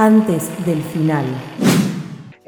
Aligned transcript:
antes 0.00 0.48
del 0.64 0.80
final. 0.80 1.26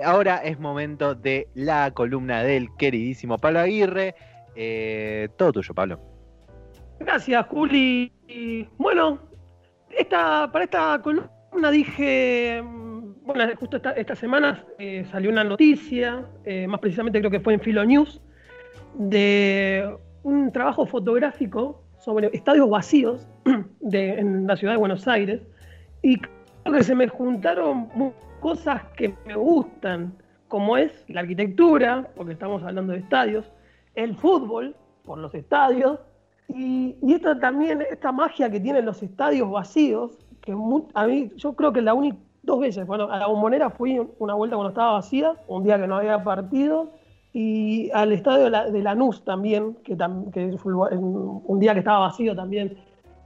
Ahora 0.03 0.39
es 0.39 0.59
momento 0.59 1.15
de 1.15 1.49
la 1.55 1.91
columna 1.91 2.43
del 2.43 2.75
queridísimo 2.79 3.37
Pablo 3.37 3.59
Aguirre. 3.61 4.15
Eh, 4.57 5.29
todo 5.37 5.53
tuyo, 5.53 5.75
Pablo. 5.75 6.01
Gracias, 6.99 7.47
Juli. 7.49 8.11
Bueno, 8.79 9.19
esta, 9.91 10.51
para 10.51 10.65
esta 10.65 10.99
columna 11.03 11.71
dije, 11.71 12.63
mm, 12.63 13.27
bueno, 13.27 13.45
justo 13.61 13.79
esta, 13.97 14.17
semana 14.17 14.65
eh, 14.79 15.05
salió 15.11 15.29
una 15.29 15.45
noticia, 15.45 16.25
eh, 16.47 16.67
más 16.67 16.81
precisamente 16.81 17.19
creo 17.19 17.31
que 17.31 17.41
fue 17.41 17.53
en 17.53 17.61
Filo 17.61 17.85
News, 17.85 18.23
de 18.95 19.95
un 20.23 20.51
trabajo 20.53 20.87
fotográfico 20.87 21.85
sobre 21.99 22.31
estadios 22.33 22.71
vacíos 22.71 23.29
de, 23.81 24.15
en 24.15 24.47
la 24.47 24.57
ciudad 24.57 24.73
de 24.73 24.79
Buenos 24.79 25.07
Aires. 25.07 25.43
Y 26.03 26.17
que 26.71 26.85
se 26.85 26.95
me 26.95 27.09
juntaron 27.09 27.89
cosas 28.41 28.83
que 28.97 29.15
me 29.27 29.35
gustan, 29.35 30.15
como 30.49 30.77
es 30.77 31.05
la 31.09 31.21
arquitectura, 31.21 32.09
porque 32.17 32.33
estamos 32.33 32.63
hablando 32.63 32.93
de 32.93 32.99
estadios, 32.99 33.51
el 33.95 34.15
fútbol, 34.17 34.77
por 35.05 35.19
los 35.19 35.35
estadios, 35.35 35.99
y, 36.49 36.97
esta 37.13 37.39
también, 37.39 37.83
esta 37.91 38.13
magia 38.13 38.51
que 38.51 38.61
tienen 38.61 38.85
los 38.85 39.03
estadios 39.03 39.51
vacíos, 39.51 40.19
que 40.43 40.53
a 40.95 41.07
mí, 41.07 41.33
yo 41.37 41.55
creo 41.55 41.73
que 41.73 41.81
la 41.81 41.95
única, 41.95 42.19
dos 42.43 42.61
veces, 42.61 42.87
bueno, 42.87 43.11
a 43.11 43.19
la 43.19 43.27
bombonera 43.27 43.71
fui 43.71 44.01
una 44.19 44.35
vuelta 44.35 44.57
cuando 44.57 44.71
estaba 44.71 44.93
vacía, 44.93 45.35
un 45.47 45.63
día 45.63 45.79
que 45.79 45.87
no 45.87 45.97
había 45.97 46.23
partido, 46.23 46.91
y 47.33 47.91
al 47.93 48.13
estadio 48.13 48.51
de, 48.51 48.83
Lanús 48.83 49.25
también, 49.25 49.75
que, 49.85 49.97
que 49.97 50.57
un 50.65 51.59
día 51.59 51.73
que 51.73 51.79
estaba 51.79 52.01
vacío 52.01 52.37
también. 52.37 52.77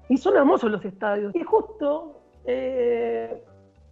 Y 0.08 0.16
son 0.16 0.36
hermosos 0.36 0.70
los 0.70 0.84
estadios. 0.84 1.34
Y 1.34 1.42
justo 1.42 2.15
eh, 2.46 3.42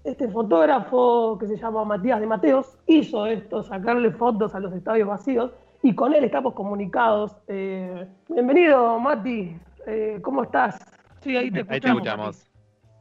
este 0.04 0.28
fotógrafo 0.28 1.36
que 1.38 1.46
se 1.46 1.56
llama 1.56 1.84
Matías 1.84 2.20
de 2.20 2.26
Mateos 2.26 2.78
hizo 2.86 3.26
esto, 3.26 3.62
sacarle 3.62 4.10
fotos 4.12 4.54
a 4.54 4.60
los 4.60 4.72
estadios 4.72 5.08
vacíos 5.08 5.50
y 5.82 5.94
con 5.94 6.14
él 6.14 6.24
estamos 6.24 6.54
comunicados. 6.54 7.36
Eh, 7.48 8.06
bienvenido, 8.28 8.98
Mati. 9.00 9.56
Eh, 9.86 10.18
¿Cómo 10.22 10.44
estás? 10.44 10.78
Sí, 11.20 11.36
ahí 11.36 11.50
te 11.50 11.60
escuchamos. 11.60 12.50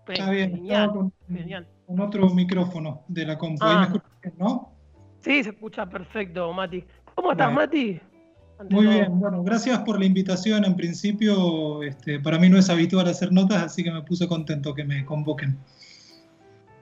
Está 0.08 0.32
bien, 0.32 0.56
genial, 0.56 0.92
con, 0.92 1.14
con, 1.88 2.00
otro 2.02 2.30
micrófono 2.30 3.04
de 3.08 3.26
la 3.26 3.38
compu. 3.38 3.64
¿Ahí 3.64 3.76
me 3.76 3.82
ah. 3.82 3.86
escuchas 3.86 4.38
no? 4.38 4.74
Sí, 5.20 5.44
se 5.44 5.52
escucha 5.52 5.86
perfecto, 5.86 6.52
Mati. 6.52 6.84
¿Cómo 7.16 7.32
estás, 7.32 7.54
Mati? 7.54 8.02
Muy 8.70 8.88
bien, 8.88 9.20
bueno, 9.20 9.44
gracias 9.44 9.80
por 9.80 10.00
la 10.00 10.06
invitación. 10.06 10.64
En 10.64 10.76
principio, 10.76 11.84
este, 11.84 12.20
para 12.20 12.38
mí 12.38 12.50
no 12.50 12.58
es 12.58 12.70
habitual 12.70 13.08
hacer 13.08 13.32
notas, 13.32 13.64
así 13.64 13.84
que 13.84 13.92
me 13.92 14.02
puse 14.04 14.28
contento 14.28 14.74
que 14.74 14.84
me 14.84 15.06
convoquen. 15.06 15.58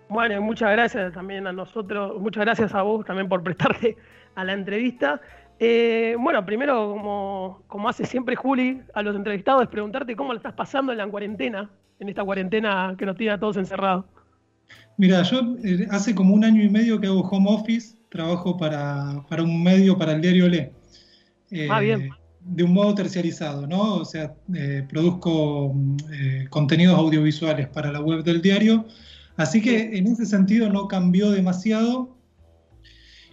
Bueno, 0.09 0.42
muchas 0.42 0.72
gracias 0.72 1.14
también 1.14 1.47
a 1.47 1.53
nosotros, 1.53 2.19
muchas 2.19 2.44
gracias 2.44 2.75
a 2.75 2.81
vos 2.81 3.05
también 3.05 3.30
por 3.30 3.42
prestarte 3.44 3.95
a 4.36 4.44
la 4.44 4.53
entrevista. 4.53 5.22
Eh, 5.58 6.16
bueno, 6.19 6.45
primero, 6.45 6.89
como, 6.89 7.64
como, 7.67 7.88
hace 7.88 8.05
siempre 8.05 8.36
Juli 8.36 8.81
a 8.94 9.03
los 9.03 9.16
entrevistados, 9.16 9.64
es 9.64 9.69
preguntarte 9.69 10.16
cómo 10.16 10.33
lo 10.33 10.38
estás 10.38 10.53
pasando 10.53 10.92
en 10.92 10.97
la 10.97 11.08
cuarentena, 11.08 11.69
en 11.99 12.09
esta 12.09 12.23
cuarentena 12.23 12.95
que 12.97 13.05
nos 13.05 13.16
tiene 13.16 13.33
a 13.33 13.39
todos 13.39 13.58
encerrados. 13.58 14.05
Mira, 14.97 15.22
yo 15.23 15.55
eh, 15.64 15.88
hace 15.92 16.14
como 16.14 16.33
un 16.33 16.44
año 16.44 16.61
y 16.61 16.69
medio 16.69 16.99
que 16.99 17.08
hago 17.08 17.22
home 17.22 17.49
office, 17.49 17.95
trabajo 18.09 18.58
para, 18.58 19.23
para 19.30 19.44
un 19.44 19.64
medio, 19.64 19.97
para 19.97 20.14
el 20.14 20.22
diario 20.22 20.49
Le. 20.49 20.81
Ah, 21.70 21.80
bien. 21.80 22.02
Eh, 22.02 22.10
de 22.42 22.64
un 22.64 22.74
modo 22.74 22.96
terciarizado, 22.96 23.68
¿no? 23.68 23.96
O 23.96 24.06
sea, 24.06 24.34
produzco 24.90 25.76
contenidos 26.50 26.98
audiovisuales 26.98 27.68
para 27.68 27.92
la 27.92 28.02
web 28.02 28.24
del 28.24 28.42
diario, 28.42 28.88
así 29.38 29.62
que 29.62 29.96
en 29.96 30.08
ese 30.08 30.26
sentido 30.26 30.68
no 30.70 30.88
cambió 30.88 31.30
demasiado 31.30 32.18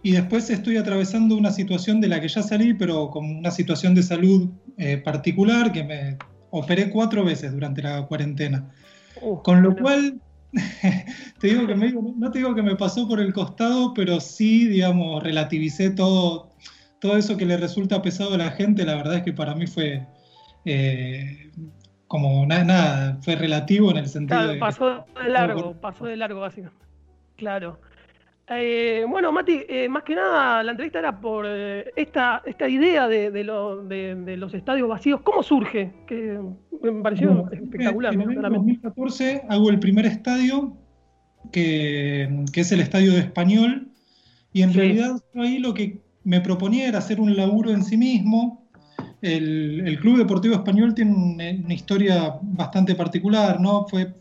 y 0.03 0.13
después 0.13 0.49
estoy 0.51 0.77
atravesando 0.77 1.37
una 1.37 1.51
situación 1.51 2.01
de 2.01 2.09
la 2.09 2.21
que 2.21 2.29
ya 2.29 2.43
salí, 2.43 2.75
pero 2.75 3.11
con 3.11 3.25
una 3.25 3.51
situación 3.51 3.95
de 3.95 4.03
salud 4.03 4.49
eh, 4.77 4.97
particular, 4.99 5.73
que 5.73 5.83
me 5.83 6.17
operé 6.51 6.91
cuatro 6.91 7.25
veces 7.25 7.53
durante 7.53 7.83
la 7.83 8.07
cuarentena. 8.07 8.71
Uh, 9.21 9.43
con 9.43 9.63
lo 9.63 9.75
cual, 9.77 10.21
te 11.41 11.49
digo 11.49 11.67
que 11.67 11.75
no 11.75 12.31
te 12.31 12.39
digo 12.39 12.55
que 12.55 12.63
me 12.63 12.77
pasó 12.77 13.09
por 13.09 13.21
el 13.21 13.33
costado, 13.33 13.93
pero 13.93 14.21
sí, 14.21 14.69
digamos, 14.69 15.23
relativicé 15.23 15.91
todo, 15.91 16.53
todo 17.01 17.17
eso 17.17 17.37
que 17.37 17.47
le 17.47 17.57
resulta 17.57 18.03
pesado 18.03 18.35
a 18.35 18.39
la 18.39 18.51
gente. 18.51 18.85
La 18.85 18.97
verdad 18.97 19.17
es 19.17 19.23
que 19.23 19.33
para 19.33 19.55
mí 19.55 19.67
fue 19.67 20.07
eh, 20.65 21.51
como 22.09 22.47
nada, 22.47 22.65
nada, 22.65 23.19
fue 23.21 23.37
relativo 23.37 23.91
en 23.91 23.99
el 23.99 24.09
sentido 24.09 24.41
claro, 24.41 24.59
Pasó 24.59 25.05
de 25.23 25.29
largo, 25.29 25.75
pasó 25.75 26.07
de 26.07 26.17
largo, 26.17 26.41
básicamente. 26.41 26.85
Claro. 27.37 27.79
Eh, 28.51 29.05
bueno, 29.07 29.31
Mati, 29.31 29.61
eh, 29.69 29.91
más 29.91 30.05
que 30.05 30.15
nada 30.15 30.63
la 30.63 30.71
entrevista 30.71 30.99
era 31.01 31.21
por 31.21 31.45
eh, 31.47 31.93
esta, 31.97 32.43
esta 32.47 32.67
idea 32.67 33.07
de, 33.07 33.45
los 33.45 34.55
estadios 34.55 34.89
vacíos. 34.89 35.21
¿Cómo 35.21 35.43
surge? 35.43 35.93
Que 36.07 36.41
me 36.83 37.03
pareció 37.03 37.47
espectacular. 37.53 38.15
En, 38.15 38.41
2014 38.41 39.43
hago 39.51 39.69
el 39.69 39.79
primer 39.79 40.07
estadio, 40.07 40.77
que, 41.53 42.45
es 42.55 42.73
el 42.73 42.81
estadio 42.81 43.13
de 43.13 43.21
Español, 43.21 43.89
y 44.55 44.63
en 44.63 44.73
realidad 44.73 45.21
ahí 45.35 45.59
lo 45.59 45.75
que 45.75 46.01
me 46.29 46.43
proponía 46.43 46.89
era 46.89 46.99
hacer 46.99 47.21
un 47.21 47.35
laburo 47.35 47.71
en 47.71 47.83
sí 47.83 47.97
mismo. 47.97 48.69
El, 49.23 49.99
Club 50.03 50.19
Deportivo 50.19 50.55
Español 50.55 50.93
tiene 50.95 51.15
una, 51.15 51.51
una 51.65 51.73
historia 51.73 52.39
bastante 52.43 52.95
particular, 52.95 53.59
¿no? 53.59 53.87
Fue 53.89 54.15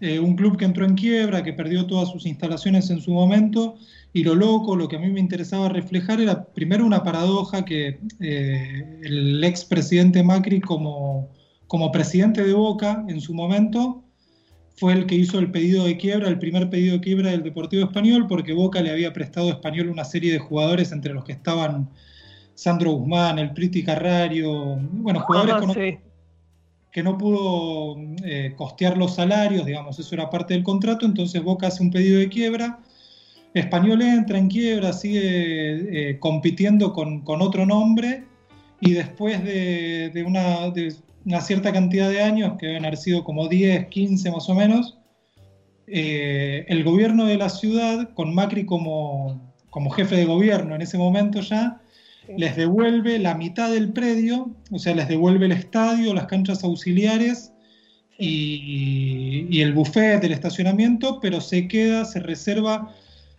eh, 0.00 0.18
un 0.18 0.34
club 0.34 0.56
que 0.56 0.64
entró 0.64 0.84
en 0.84 0.96
quiebra, 0.96 1.44
que 1.44 1.52
perdió 1.52 1.86
todas 1.86 2.10
sus 2.10 2.26
instalaciones 2.26 2.90
en 2.90 3.00
su 3.00 3.12
momento, 3.12 3.76
y 4.12 4.24
lo 4.24 4.34
loco, 4.34 4.74
lo 4.74 4.88
que 4.88 4.96
a 4.96 4.98
mí 4.98 5.08
me 5.08 5.20
interesaba 5.20 5.68
reflejar 5.68 6.20
era 6.20 6.46
primero 6.46 6.84
una 6.84 7.04
paradoja 7.04 7.64
que 7.64 8.00
eh, 8.18 9.00
el 9.04 9.44
expresidente 9.44 10.24
Macri 10.24 10.60
como, 10.60 11.30
como 11.68 11.92
presidente 11.92 12.42
de 12.44 12.54
Boca 12.54 13.04
en 13.06 13.20
su 13.20 13.34
momento 13.34 14.03
fue 14.76 14.92
el 14.92 15.06
que 15.06 15.14
hizo 15.14 15.38
el 15.38 15.50
pedido 15.50 15.84
de 15.84 15.96
quiebra, 15.96 16.28
el 16.28 16.38
primer 16.38 16.68
pedido 16.68 16.94
de 16.94 17.00
quiebra 17.00 17.30
del 17.30 17.42
Deportivo 17.42 17.84
Español, 17.84 18.26
porque 18.28 18.52
Boca 18.52 18.82
le 18.82 18.90
había 18.90 19.12
prestado 19.12 19.48
a 19.48 19.52
Español 19.52 19.88
una 19.88 20.04
serie 20.04 20.32
de 20.32 20.38
jugadores, 20.38 20.92
entre 20.92 21.14
los 21.14 21.24
que 21.24 21.32
estaban 21.32 21.88
Sandro 22.54 22.92
Guzmán, 22.92 23.38
el 23.38 23.52
Priti 23.52 23.82
Carrario, 23.82 24.76
bueno, 24.92 25.20
jugadores 25.20 25.54
con 25.56 25.74
que 26.94 27.02
no 27.02 27.18
pudo 27.18 27.96
eh, 28.24 28.54
costear 28.56 28.96
los 28.96 29.16
salarios, 29.16 29.66
digamos, 29.66 29.98
eso 29.98 30.14
era 30.14 30.30
parte 30.30 30.54
del 30.54 30.62
contrato, 30.62 31.04
entonces 31.04 31.42
Boca 31.42 31.66
hace 31.66 31.82
un 31.82 31.90
pedido 31.90 32.20
de 32.20 32.28
quiebra, 32.28 32.78
Español 33.52 34.02
entra 34.02 34.38
en 34.38 34.48
quiebra, 34.48 34.92
sigue 34.92 36.10
eh, 36.10 36.18
compitiendo 36.20 36.92
con, 36.92 37.24
otro 37.26 37.66
nombre 37.66 38.24
y 38.80 38.92
después 38.92 39.42
de, 39.44 40.24
una, 40.24 40.70
cierta 41.40 41.72
cantidad 41.72 42.08
de 42.10 42.22
años, 42.22 42.54
que 42.58 42.66
deben 42.66 42.84
haber 42.84 42.98
sido 42.98 43.24
como 43.24 43.48
10, 43.48 43.86
15 43.88 44.30
más 44.30 44.48
o 44.48 44.54
menos, 44.54 44.98
eh, 45.86 46.64
el 46.68 46.84
gobierno 46.84 47.26
de 47.26 47.36
la 47.36 47.48
ciudad, 47.48 48.12
con 48.14 48.34
Macri 48.34 48.64
como, 48.64 49.52
como 49.70 49.90
jefe 49.90 50.16
de 50.16 50.24
gobierno 50.24 50.74
en 50.74 50.82
ese 50.82 50.98
momento 50.98 51.40
ya, 51.40 51.80
les 52.36 52.56
devuelve 52.56 53.18
la 53.18 53.34
mitad 53.34 53.70
del 53.70 53.92
predio, 53.92 54.50
o 54.70 54.78
sea, 54.78 54.94
les 54.94 55.08
devuelve 55.08 55.46
el 55.46 55.52
estadio, 55.52 56.14
las 56.14 56.26
canchas 56.26 56.64
auxiliares 56.64 57.52
y, 58.18 59.60
el 59.60 59.72
buffet 59.72 60.20
del 60.20 60.32
estacionamiento, 60.32 61.20
pero 61.20 61.40
se 61.40 61.68
queda, 61.68 62.04
se 62.04 62.20
reserva 62.20 62.94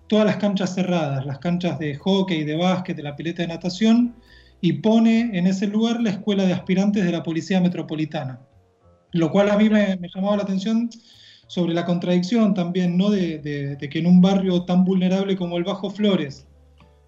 todas 0.07 0.25
las 0.25 0.37
canchas 0.37 0.75
cerradas, 0.75 1.25
las 1.25 1.39
canchas 1.39 1.79
de 1.79 1.95
hockey, 1.95 2.43
de 2.43 2.55
básquet, 2.55 2.95
de 2.95 3.03
la 3.03 3.15
pileta 3.15 3.41
de 3.41 3.47
natación, 3.49 4.15
y 4.61 4.73
pone 4.73 5.37
en 5.37 5.47
ese 5.47 5.67
lugar 5.67 6.01
la 6.01 6.11
escuela 6.11 6.45
de 6.45 6.53
aspirantes 6.53 7.05
de 7.05 7.11
la 7.11 7.23
Policía 7.23 7.61
Metropolitana. 7.61 8.41
Lo 9.11 9.31
cual 9.31 9.49
a 9.49 9.57
mí 9.57 9.69
me, 9.69 9.97
llamaba 10.13 10.37
la 10.37 10.43
atención 10.43 10.89
sobre 11.47 11.73
la 11.73 11.85
contradicción 11.85 12.53
también, 12.53 12.97
¿no? 12.97 13.09
de, 13.09 13.77
que 13.79 13.99
en 13.99 14.07
un 14.07 14.21
barrio 14.21 14.63
tan 14.63 14.83
vulnerable 14.83 15.35
como 15.35 15.57
el 15.57 15.63
Bajo 15.63 15.89
Flores, 15.89 16.47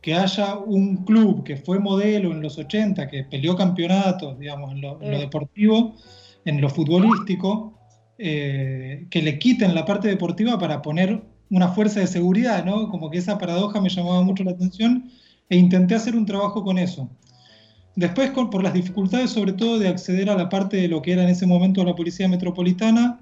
que 0.01 0.13
haya 0.13 0.57
un 0.57 1.03
club 1.03 1.43
que 1.43 1.57
fue 1.57 1.79
modelo 1.79 2.31
en 2.31 2.41
los 2.41 2.57
80, 2.57 3.07
que 3.07 3.23
peleó 3.23 3.55
campeonatos, 3.55 4.37
digamos, 4.39 4.71
en 4.71 4.81
lo, 4.81 4.97
deportivo, 4.99 5.95
en 6.45 6.61
lo 6.61 6.69
futbolístico, 6.69 7.77
eh, 8.17 9.07
que 9.09 9.21
le 9.21 9.37
quiten 9.39 9.75
la 9.75 9.85
parte 9.85 10.07
deportiva 10.07 10.57
para 10.57 10.81
poner 10.81 11.21
una 11.49 11.69
fuerza 11.69 11.99
de 11.99 12.07
seguridad, 12.07 12.63
¿no? 12.63 12.89
Como 12.89 13.09
que 13.09 13.17
esa 13.17 13.37
paradoja 13.37 13.81
me 13.81 13.89
llamaba 13.89 14.21
mucho 14.21 14.43
la 14.43 14.51
atención 14.51 15.09
e 15.49 15.57
intenté 15.57 15.95
hacer 15.95 16.15
un 16.15 16.25
trabajo 16.25 16.63
con 16.63 16.77
eso. 16.77 17.09
Después, 17.97 18.29
por 18.29 18.63
las 18.63 18.75
dificultades 18.75 19.31
sobre 19.31 19.53
todo 19.53 19.79
de 19.79 19.87
acceder 19.87 20.29
a 20.29 20.35
la 20.35 20.49
parte 20.49 20.77
de 20.77 20.87
lo 20.87 21.01
que 21.01 21.13
era 21.13 21.23
en 21.23 21.29
ese 21.29 21.47
momento 21.47 21.83
la 21.83 21.95
Policía 21.95 22.27
Metropolitana, 22.27 23.19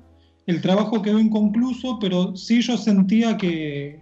el 0.48 0.60
trabajo 0.60 1.02
quedó 1.02 1.18
inconcluso, 1.18 1.98
pero 1.98 2.36
sí 2.36 2.62
yo 2.62 2.78
sentía 2.78 3.38
que 3.38 4.02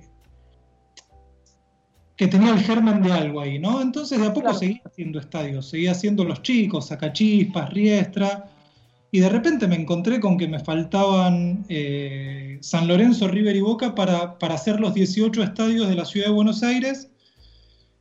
que 2.16 2.28
tenía 2.28 2.54
el 2.54 2.60
germen 2.60 3.04
de 3.04 3.12
algo 3.12 3.42
ahí, 3.42 3.60
¿no? 3.60 3.82
Entonces 3.84 4.20
de 4.20 4.26
a 4.26 4.34
poco 4.34 4.52
seguía 4.56 4.82
haciendo 4.84 5.20
estadios, 5.20 5.70
seguía 5.70 5.92
haciendo 5.92 6.24
los 6.24 6.42
chicos, 6.42 6.88
Sacachispas, 6.88 7.72
Riestra, 7.72 8.50
y 9.12 9.20
de 9.20 9.30
repente 9.30 9.68
me 9.68 9.76
encontré 9.76 10.20
con 10.20 10.40
que 10.40 10.48
me 10.48 10.60
faltaban 10.60 11.66
eh, 11.70 12.58
San 12.62 12.88
Lorenzo, 12.88 13.28
River 13.28 13.56
y 13.56 13.62
Boca 13.62 13.94
para, 13.94 14.40
para, 14.40 14.56
hacer 14.56 14.80
los 14.80 14.96
18 14.96 15.44
estadios 15.44 15.88
de 15.88 15.96
la 15.96 16.06
ciudad 16.06 16.28
de 16.28 16.34
Buenos 16.34 16.64
Aires 16.64 17.12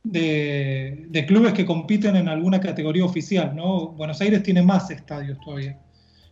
de, 0.03 1.05
de, 1.09 1.25
clubes 1.25 1.53
que 1.53 1.65
compiten 1.65 2.15
en 2.15 2.27
alguna 2.27 2.59
categoría 2.59 3.05
oficial. 3.05 3.55
¿no? 3.55 3.89
Buenos 3.89 4.21
Aires 4.21 4.43
tiene 4.43 4.61
más 4.61 4.91
estadios 4.91 5.39
todavía, 5.39 5.79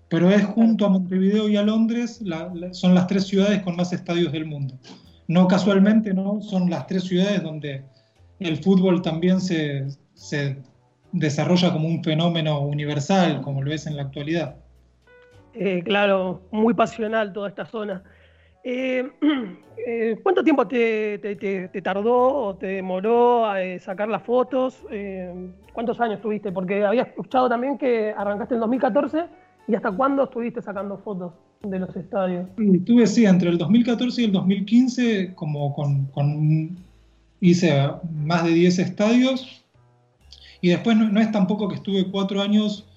pero 0.09 0.29
es 0.29 0.43
junto 0.43 0.85
a 0.85 0.89
Montevideo 0.89 1.47
y 1.47 1.57
a 1.57 1.63
Londres, 1.63 2.21
la, 2.21 2.51
la, 2.53 2.73
son 2.73 2.93
las 2.93 3.07
tres 3.07 3.25
ciudades 3.25 3.61
con 3.63 3.75
más 3.75 3.93
estadios 3.93 4.31
del 4.31 4.45
mundo. 4.45 4.77
No 5.27 5.47
casualmente, 5.47 6.13
¿no? 6.13 6.41
son 6.41 6.69
las 6.69 6.87
tres 6.87 7.03
ciudades 7.03 7.41
donde 7.41 7.83
el 8.39 8.57
fútbol 8.57 9.01
también 9.01 9.39
se, 9.39 9.87
se 10.13 10.57
desarrolla 11.11 11.71
como 11.71 11.87
un 11.87 12.03
fenómeno 12.03 12.59
universal, 12.61 13.41
como 13.41 13.61
lo 13.61 13.71
es 13.71 13.87
en 13.87 13.95
la 13.95 14.03
actualidad. 14.03 14.55
Eh, 15.53 15.81
claro, 15.83 16.41
muy 16.51 16.73
pasional 16.73 17.33
toda 17.33 17.49
esta 17.49 17.65
zona. 17.65 18.03
Eh, 18.63 19.09
eh, 19.87 20.19
¿Cuánto 20.21 20.43
tiempo 20.43 20.67
te, 20.67 21.19
tardó 21.83 22.13
o 22.13 22.55
te 22.55 22.67
demoró 22.67 23.45
a 23.45 23.63
eh, 23.63 23.79
sacar 23.79 24.07
las 24.07 24.23
fotos? 24.23 24.83
¿Cuántos 25.73 25.99
años 25.99 26.21
tuviste? 26.21 26.51
Porque 26.51 26.83
había 26.85 27.03
escuchado 27.03 27.49
también 27.49 27.77
que 27.77 28.13
arrancaste 28.15 28.55
en 28.55 28.61
2014 28.61 29.25
y 29.67 29.75
hasta 29.75 29.91
cuándo 29.91 30.23
estuviste 30.23 30.61
sacando 30.61 30.97
fotos 30.97 31.33
de 31.61 31.79
los 31.79 31.95
estadios. 31.95 32.47
Tuve, 32.85 33.07
sí, 33.07 33.25
entre 33.25 33.49
el 33.49 33.57
2014 33.57 34.21
y 34.21 34.25
el 34.25 34.31
2015, 34.31 35.33
como 35.35 35.73
con, 35.73 36.77
hice 37.39 37.89
más 38.23 38.43
de 38.43 38.51
10 38.51 38.79
estadios 38.79 39.63
y 40.61 40.69
después 40.69 40.95
no, 40.95 41.19
es 41.19 41.31
tampoco 41.31 41.67
que 41.67 41.75
estuve 41.75 42.09
cuatro 42.11 42.41
años 42.41 42.87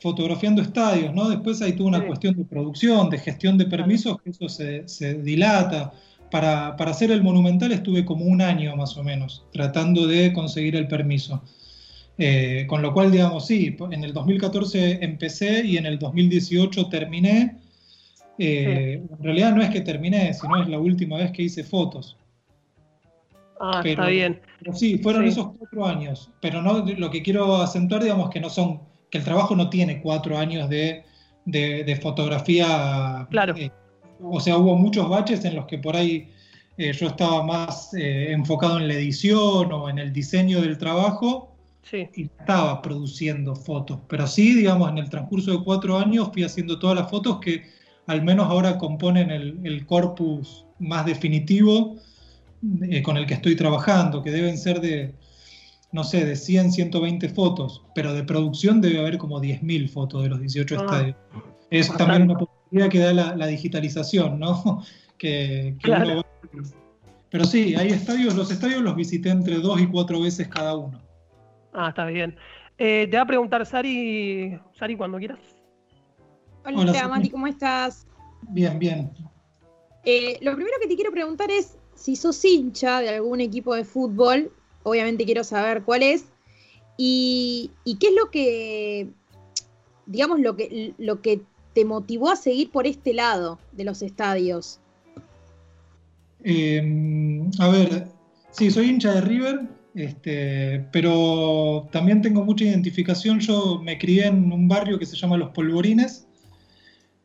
fotografiando 0.00 0.62
estadios, 0.62 1.14
¿no? 1.14 1.28
Después 1.28 1.60
hay 1.62 1.72
toda 1.72 1.88
una 1.88 2.00
sí. 2.00 2.06
cuestión 2.06 2.36
de 2.36 2.44
producción, 2.44 3.10
de 3.10 3.18
gestión 3.18 3.58
de 3.58 3.66
permisos, 3.66 4.20
que 4.22 4.30
eso 4.30 4.48
se, 4.48 4.86
se 4.88 5.14
dilata. 5.14 5.92
Para, 6.30 6.76
para, 6.76 6.90
hacer 6.90 7.10
el 7.10 7.22
monumental 7.22 7.72
estuve 7.72 8.04
como 8.04 8.26
un 8.26 8.42
año 8.42 8.76
más 8.76 8.98
o 8.98 9.02
menos 9.02 9.46
tratando 9.50 10.06
de 10.06 10.32
conseguir 10.34 10.76
el 10.76 10.86
permiso. 10.86 11.42
Eh, 12.18 12.66
con 12.68 12.82
lo 12.82 12.92
cual, 12.92 13.12
digamos, 13.12 13.46
sí, 13.46 13.76
en 13.90 14.04
el 14.04 14.12
2014 14.12 15.04
empecé 15.04 15.64
y 15.64 15.76
en 15.76 15.86
el 15.86 15.98
2018 15.98 16.88
terminé. 16.88 17.56
Eh, 18.38 19.00
sí. 19.00 19.14
En 19.14 19.22
realidad 19.22 19.54
no 19.54 19.62
es 19.62 19.70
que 19.70 19.80
terminé, 19.80 20.34
sino 20.34 20.60
es 20.60 20.68
la 20.68 20.78
última 20.78 21.16
vez 21.16 21.30
que 21.30 21.44
hice 21.44 21.62
fotos. 21.62 22.16
Ah, 23.60 23.80
pero, 23.82 24.02
está 24.02 24.10
bien. 24.10 24.40
Pero 24.58 24.74
sí, 24.74 24.98
fueron 24.98 25.22
sí. 25.22 25.28
esos 25.28 25.52
cuatro 25.56 25.86
años. 25.86 26.30
Pero 26.40 26.60
no, 26.60 26.84
lo 26.84 27.10
que 27.10 27.22
quiero 27.22 27.56
acentuar, 27.56 28.02
digamos, 28.02 28.30
que 28.30 28.40
no 28.40 28.50
son 28.50 28.80
que 29.10 29.18
el 29.18 29.24
trabajo 29.24 29.56
no 29.56 29.70
tiene 29.70 30.00
cuatro 30.00 30.38
años 30.38 30.68
de, 30.68 31.04
de, 31.44 31.84
de 31.84 31.96
fotografía. 31.96 33.26
Claro. 33.30 33.54
Eh, 33.56 33.70
o 34.22 34.40
sea, 34.40 34.56
hubo 34.58 34.76
muchos 34.76 35.08
baches 35.08 35.44
en 35.44 35.54
los 35.54 35.66
que 35.66 35.78
por 35.78 35.96
ahí 35.96 36.28
eh, 36.76 36.92
yo 36.92 37.08
estaba 37.08 37.42
más 37.42 37.94
eh, 37.94 38.32
enfocado 38.32 38.78
en 38.78 38.88
la 38.88 38.94
edición 38.94 39.72
o 39.72 39.88
en 39.88 39.98
el 39.98 40.12
diseño 40.12 40.60
del 40.60 40.76
trabajo 40.78 41.54
sí. 41.82 42.08
y 42.14 42.24
estaba 42.24 42.82
produciendo 42.82 43.56
fotos. 43.56 44.00
Pero 44.08 44.26
sí, 44.26 44.54
digamos, 44.54 44.90
en 44.90 44.98
el 44.98 45.08
transcurso 45.08 45.52
de 45.52 45.64
cuatro 45.64 45.98
años 45.98 46.30
fui 46.32 46.44
haciendo 46.44 46.78
todas 46.78 46.96
las 46.96 47.10
fotos 47.10 47.38
que 47.40 47.62
al 48.06 48.22
menos 48.22 48.48
ahora 48.48 48.78
componen 48.78 49.30
el, 49.30 49.58
el 49.64 49.86
corpus 49.86 50.64
más 50.78 51.04
definitivo 51.04 51.96
con 53.04 53.16
el 53.16 53.26
que 53.26 53.34
estoy 53.34 53.54
trabajando, 53.54 54.22
que 54.22 54.30
deben 54.30 54.58
ser 54.58 54.80
de, 54.80 55.14
no 55.92 56.04
sé, 56.04 56.24
de 56.24 56.36
100, 56.36 56.72
120 56.72 57.28
fotos, 57.30 57.84
pero 57.94 58.12
de 58.12 58.24
producción 58.24 58.80
debe 58.80 59.00
haber 59.00 59.18
como 59.18 59.40
10.000 59.40 59.88
fotos 59.88 60.22
de 60.22 60.28
los 60.28 60.40
18 60.40 60.74
ah, 60.74 60.84
estadios. 60.84 61.16
Es 61.70 61.88
bastante. 61.88 62.04
también 62.04 62.30
una 62.30 62.38
posibilidad 62.38 62.90
que 62.90 62.98
da 62.98 63.12
la, 63.12 63.36
la 63.36 63.46
digitalización, 63.46 64.38
¿no? 64.38 64.82
que, 65.18 65.74
que 65.78 65.82
claro. 65.82 66.12
uno... 66.12 66.22
Pero 67.30 67.44
sí, 67.44 67.74
hay 67.74 67.88
estadios, 67.88 68.34
los 68.34 68.50
estadios 68.50 68.82
los 68.82 68.96
visité 68.96 69.28
entre 69.28 69.56
dos 69.56 69.80
y 69.80 69.86
cuatro 69.86 70.20
veces 70.20 70.48
cada 70.48 70.76
uno. 70.76 71.00
Ah, 71.74 71.90
está 71.90 72.06
bien. 72.06 72.36
Eh, 72.78 73.06
te 73.10 73.16
va 73.16 73.24
a 73.24 73.26
preguntar 73.26 73.66
Sari, 73.66 74.58
Sari, 74.78 74.96
cuando 74.96 75.18
quieras. 75.18 75.40
Hola, 76.64 76.78
Hola 76.80 77.08
Mati, 77.08 77.28
¿cómo 77.28 77.46
estás? 77.46 78.06
Bien, 78.50 78.78
bien. 78.78 79.10
Eh, 80.04 80.38
lo 80.42 80.54
primero 80.54 80.76
que 80.80 80.88
te 80.88 80.94
quiero 80.94 81.10
preguntar 81.10 81.50
es 81.50 81.76
si 81.94 82.14
sos 82.16 82.42
hincha 82.44 83.00
de 83.00 83.10
algún 83.10 83.40
equipo 83.40 83.74
de 83.74 83.84
fútbol 83.84 84.52
obviamente 84.88 85.24
quiero 85.24 85.44
saber 85.44 85.82
cuál 85.82 86.02
es, 86.02 86.24
y, 86.96 87.70
qué 88.00 88.08
es 88.08 88.14
lo 88.14 88.30
que, 88.30 89.08
digamos, 90.06 90.40
lo 90.40 90.56
que, 90.56 90.94
lo 90.98 91.22
que 91.22 91.40
te 91.72 91.84
motivó 91.84 92.30
a 92.30 92.36
seguir 92.36 92.70
por 92.70 92.86
este 92.86 93.14
lado 93.14 93.58
de 93.72 93.84
los 93.84 94.02
estadios. 94.02 94.80
Eh, 96.44 97.42
a 97.58 97.68
ver, 97.68 98.08
sí, 98.50 98.70
soy 98.70 98.90
hincha 98.90 99.14
de 99.14 99.20
River, 99.20 99.60
este, 99.94 100.86
pero 100.92 101.88
también 101.92 102.22
tengo 102.22 102.44
mucha 102.44 102.64
identificación. 102.64 103.40
Yo 103.40 103.80
me 103.82 103.98
crié 103.98 104.26
en 104.26 104.52
un 104.52 104.68
barrio 104.68 104.98
que 104.98 105.06
se 105.06 105.16
llama 105.16 105.36
Los 105.36 105.50
Polvorines, 105.50 106.27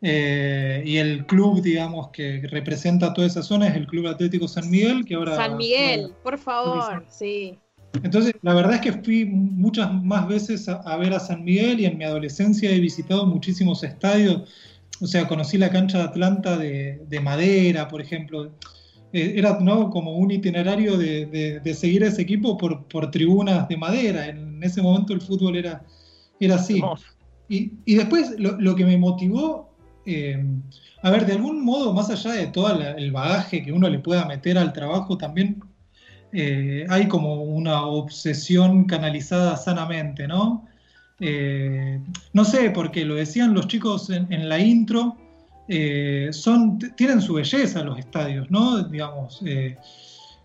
eh, 0.06 0.84
y 0.86 0.98
el 0.98 1.26
club, 1.26 1.62
digamos, 1.62 2.10
que 2.10 2.42
representa 2.50 3.14
toda 3.14 3.26
esa 3.26 3.42
zona 3.42 3.70
es 3.70 3.76
el 3.78 3.88
Club 3.88 4.08
Atlético 4.08 4.50
San 4.50 4.70
Miguel, 4.70 5.06
que 5.06 5.16
ahora... 5.16 5.38
San 5.38 5.56
Miguel, 5.56 6.02
ahora, 6.02 6.16
por 6.24 6.38
favor, 6.38 7.06
sí. 7.08 7.58
Entonces, 8.04 8.34
la 8.42 8.54
verdad 8.54 8.74
es 8.74 8.82
que 8.82 8.92
fui 8.92 9.24
muchas 9.24 9.94
más 10.04 10.28
veces 10.28 10.68
a, 10.68 10.82
a, 10.82 10.98
ver 10.98 11.14
a 11.14 11.22
San 11.22 11.46
Miguel 11.46 11.80
y 11.80 11.86
en 11.86 11.98
mi 11.98 12.04
adolescencia 12.04 12.70
he 12.70 12.80
visitado 12.82 13.26
muchísimos 13.26 13.82
estadios. 13.82 14.50
O 15.00 15.08
sea, 15.08 15.26
conocí 15.26 15.58
la 15.58 15.70
cancha 15.70 16.00
de 16.00 16.04
Atlanta 16.04 16.58
de, 16.58 17.02
de 17.08 17.20
madera, 17.22 17.88
por 17.88 18.02
ejemplo. 18.02 18.52
Eh, 19.14 19.36
era 19.38 19.58
¿no? 19.62 19.90
como 19.90 20.18
un 20.18 20.32
itinerario 20.32 20.98
de, 20.98 21.28
de, 21.28 21.60
de 21.62 21.74
seguir 21.74 22.04
a 22.04 22.08
ese 22.08 22.24
equipo 22.24 22.58
por, 22.58 22.88
por, 22.88 23.10
tribunas 23.10 23.70
de 23.70 23.78
madera. 23.78 24.28
En 24.28 24.62
ese 24.62 24.82
momento 24.82 25.14
el 25.14 25.22
fútbol 25.22 25.56
era, 25.56 25.86
era 26.42 26.56
así. 26.56 26.82
Y, 27.48 27.72
y, 27.86 27.96
después 27.96 28.36
lo, 28.38 28.60
lo 28.60 28.76
que 28.76 28.84
me 28.84 28.98
motivó 28.98 29.73
eh, 30.06 30.44
a 31.02 31.12
ver, 31.12 31.26
de 31.26 31.34
algún 31.34 31.64
modo, 31.64 31.94
más 31.94 32.10
allá 32.10 32.32
de 32.34 32.48
todo 32.48 32.72
el 32.80 33.12
bagaje 33.12 33.64
que 33.64 33.72
uno 33.72 33.90
le 33.90 34.00
pueda 34.00 34.26
meter 34.26 34.58
al 34.58 34.74
trabajo, 34.74 35.18
también 35.18 35.64
eh, 36.32 36.86
hay 36.90 37.08
como 37.08 37.44
una 37.44 37.84
obsesión 37.84 38.86
canalizada 38.86 39.58
sanamente, 39.58 40.28
¿no? 40.28 40.66
Eh, 41.20 42.00
no 42.34 42.46
sé, 42.46 42.72
porque 42.72 43.06
lo 43.06 43.16
decían 43.16 43.54
los 43.54 43.68
chicos 43.68 44.10
en, 44.10 44.32
en 44.32 44.50
la 44.50 44.60
intro, 44.60 45.18
son, 46.32 46.78
tienen 46.98 47.22
su 47.22 47.36
belleza 47.36 47.84
los 47.84 47.98
estadios, 47.98 48.52
¿no? 48.52 48.84
Digamos, 48.84 49.42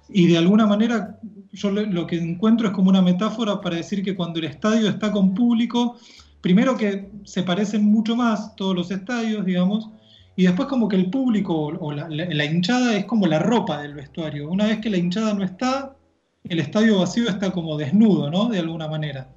y 0.09 0.27
de 0.27 0.39
alguna 0.39 0.67
manera 0.67 1.19
yo 1.53 1.71
lo 1.71 2.07
que 2.07 2.17
encuentro 2.17 2.69
es 2.69 2.75
como 2.75 2.91
una 2.91 3.03
metáfora 3.03 3.61
para 3.61 3.77
decir 3.77 4.03
que 4.03 4.15
cuando 4.15 4.39
el 4.39 4.47
estadio 4.47 4.89
está 4.89 5.11
con 5.13 5.35
público, 5.35 5.99
primero 6.41 6.77
que 6.77 7.11
se 7.25 7.43
parecen 7.43 7.85
mucho 7.85 8.17
más 8.17 8.55
todos 8.57 8.75
los 8.75 8.91
estadios, 8.91 9.45
digamos, 9.45 9.91
y 10.37 10.45
después 10.45 10.69
como 10.69 10.89
que 10.89 10.97
el 10.97 11.11
público 11.11 11.67
o 11.67 11.93
la, 11.93 12.45
hinchada 12.45 12.97
es 12.97 13.05
como 13.07 13.27
la 13.27 13.41
ropa 13.41 13.83
del 13.83 13.95
vestuario. 13.95 14.49
Una 14.49 14.67
vez 14.67 14.79
que 14.79 14.89
la 14.89 14.97
hinchada 14.97 15.35
no 15.35 15.43
está, 15.43 15.97
el 16.45 16.61
estadio 16.61 17.01
vacío 17.01 17.29
está 17.29 17.51
como 17.51 17.77
desnudo, 17.77 18.31
¿no? 18.31 18.49
De 18.49 18.61
alguna 18.61 18.87
manera. 18.87 19.29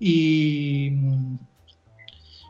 Y, 0.00 0.90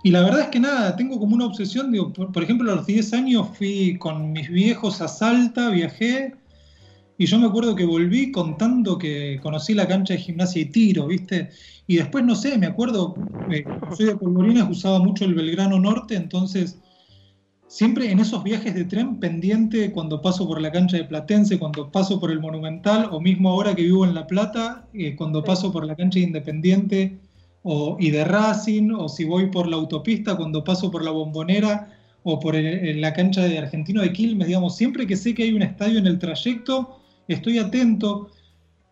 y 0.03 0.11
la 0.11 0.23
verdad 0.23 0.41
es 0.41 0.49
que 0.49 0.61
nada, 0.61 0.97
tengo 0.97 1.19
como 1.19 1.35
una 1.35 1.45
obsesión, 1.45 1.93
digo, 1.93 2.11
por, 2.11 2.33
por 2.33 2.43
ejemplo, 2.43 2.73
a 2.73 2.77
los 2.77 2.87
10 2.87 3.13
años 3.13 3.49
fui 3.53 3.99
con 3.99 4.33
mis 4.33 4.49
viejos 4.49 5.03
a 5.03 5.09
Salta, 5.09 5.69
viajé, 5.69 6.35
y 7.17 7.27
yo 7.27 7.39
me 7.39 7.47
acuerdo 7.47 7.75
que 7.77 7.85
volví 7.85 8.33
contando 8.33 8.99
que 8.99 9.39
conocí 9.43 9.75
la 9.75 9.87
cancha 9.87 10.15
de 10.15 10.21
gimnasia 10.21 10.63
y 10.63 10.67
tiro, 10.67 11.07
¿viste? 11.07 11.51
Y 11.87 11.97
después, 11.97 12.25
no 12.25 12.35
sé, 12.35 12.59
me 12.59 12.67
acuerdo, 12.67 13.17
eh, 13.51 13.69
soy 13.91 14.07
de 14.07 14.17
Polvorines, 14.17 14.69
usaba 14.69 14.99
mucho 14.99 15.25
el 15.25 15.35
Belgrano 15.35 15.79
Norte, 15.79 16.17
entonces 16.17 16.81
siempre 17.67 18.11
en 18.11 18.21
esos 18.21 18.43
viajes 18.45 18.75
de 18.75 18.85
tren 18.85 19.19
pendiente 19.21 19.93
cuando 19.93 20.21
paso 20.21 20.47
por 20.47 20.61
la 20.61 20.73
cancha 20.73 20.97
de 20.97 21.05
Platense, 21.05 21.59
cuando 21.59 21.91
paso 21.91 22.21
por 22.21 22.31
el 22.31 22.41
Monumental, 22.41 23.09
o 23.13 23.21
mismo 23.21 23.51
ahora 23.51 23.75
que 23.75 23.83
vivo 23.83 24.05
en 24.05 24.15
La 24.15 24.27
Plata, 24.27 24.89
eh, 24.95 25.17
cuando 25.17 25.45
paso 25.45 25.73
por 25.73 25.87
la 25.87 25.97
cancha 25.97 26.19
de 26.19 26.27
Independiente 26.27 27.19
o, 27.63 27.97
y 27.99 28.11
de 28.11 28.25
Racing, 28.25 28.91
o 28.93 29.09
si 29.09 29.25
voy 29.25 29.51
por 29.51 29.67
la 29.69 29.77
autopista, 29.77 30.37
cuando 30.37 30.65
paso 30.65 30.91
por 30.91 31.05
la 31.05 31.11
Bombonera 31.11 31.91
o 32.23 32.39
por 32.41 32.57
el, 32.57 32.67
en 32.67 33.01
la 33.01 33.13
cancha 33.13 33.43
de 33.43 33.59
Argentino 33.59 34.03
de 34.03 34.13
Quilmes, 34.13 34.47
digamos, 34.49 34.77
siempre 34.77 35.07
que 35.07 35.17
sé 35.17 35.35
que 35.35 35.45
hay 35.45 35.53
un 35.53 35.63
estadio 35.63 35.99
en 35.99 36.07
el 36.07 36.19
trayecto, 36.19 37.04
estoy 37.29 37.59
atento. 37.59 38.31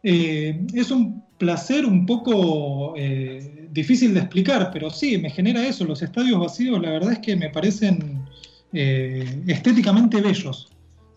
Eh, 0.03 0.67
es 0.75 0.91
un 0.91 1.23
placer 1.39 1.85
un 1.85 2.07
poco 2.07 2.95
eh, 2.97 3.69
difícil 3.73 4.15
de 4.15 4.21
explicar, 4.21 4.71
pero 4.73 4.91
sí, 4.91 5.19
me 5.19 5.31
genera 5.31 5.67
eso. 5.67 5.85
Los 5.85 6.03
estadios 6.03 6.39
vacíos, 6.39 6.81
la 6.81 6.91
verdad 6.91 7.13
es 7.13 7.19
que 7.19 7.37
me 7.37 7.51
parecen 7.51 8.25
eh, 8.73 9.43
estéticamente 9.47 10.21
bellos. 10.21 10.69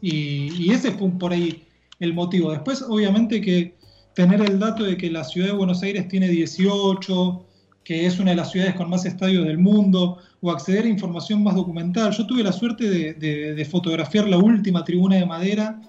Y, 0.01 0.72
ese 0.72 0.91
fue 0.91 1.10
por 1.12 1.31
ahí 1.31 1.63
el 2.00 2.13
motivo. 2.13 2.51
Después, 2.51 2.81
obviamente, 2.81 3.41
que 3.41 3.75
tener 4.13 4.41
el 4.41 4.60
dato 4.60 4.84
de 4.84 4.98
que 4.98 5.10
la 5.10 5.24
ciudad 5.24 5.48
de 5.48 5.53
Buenos 5.53 5.81
Aires 5.84 6.07
tiene 6.07 6.27
18, 6.27 7.45
que 7.84 8.05
es 8.05 8.19
una 8.19 8.31
de 8.31 8.38
las 8.38 8.51
ciudades 8.51 8.75
con 8.75 8.89
más 8.89 9.05
estadios 9.05 9.45
del 9.45 9.57
mundo, 9.57 10.17
o 10.41 10.51
acceder 10.51 10.86
a 10.86 10.89
información 10.89 11.43
más 11.43 11.55
documental. 11.55 12.12
Yo 12.12 12.25
tuve 12.25 12.43
la 12.43 12.51
suerte 12.51 13.13
de, 13.13 13.65
fotografiar 13.65 14.27
la 14.27 14.38
última 14.38 14.84
tribuna 14.84 15.15
de 15.15 15.25
madera 15.25 15.81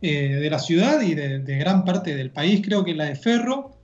eh, 0.00 0.36
de 0.36 0.50
la 0.50 0.58
ciudad 0.58 1.00
y 1.00 1.14
de, 1.14 1.40
gran 1.58 1.84
parte 1.84 2.14
del 2.14 2.30
país, 2.30 2.60
creo 2.64 2.84
que 2.84 2.94
la 2.94 3.04
de 3.04 3.16
Ferro. 3.16 3.76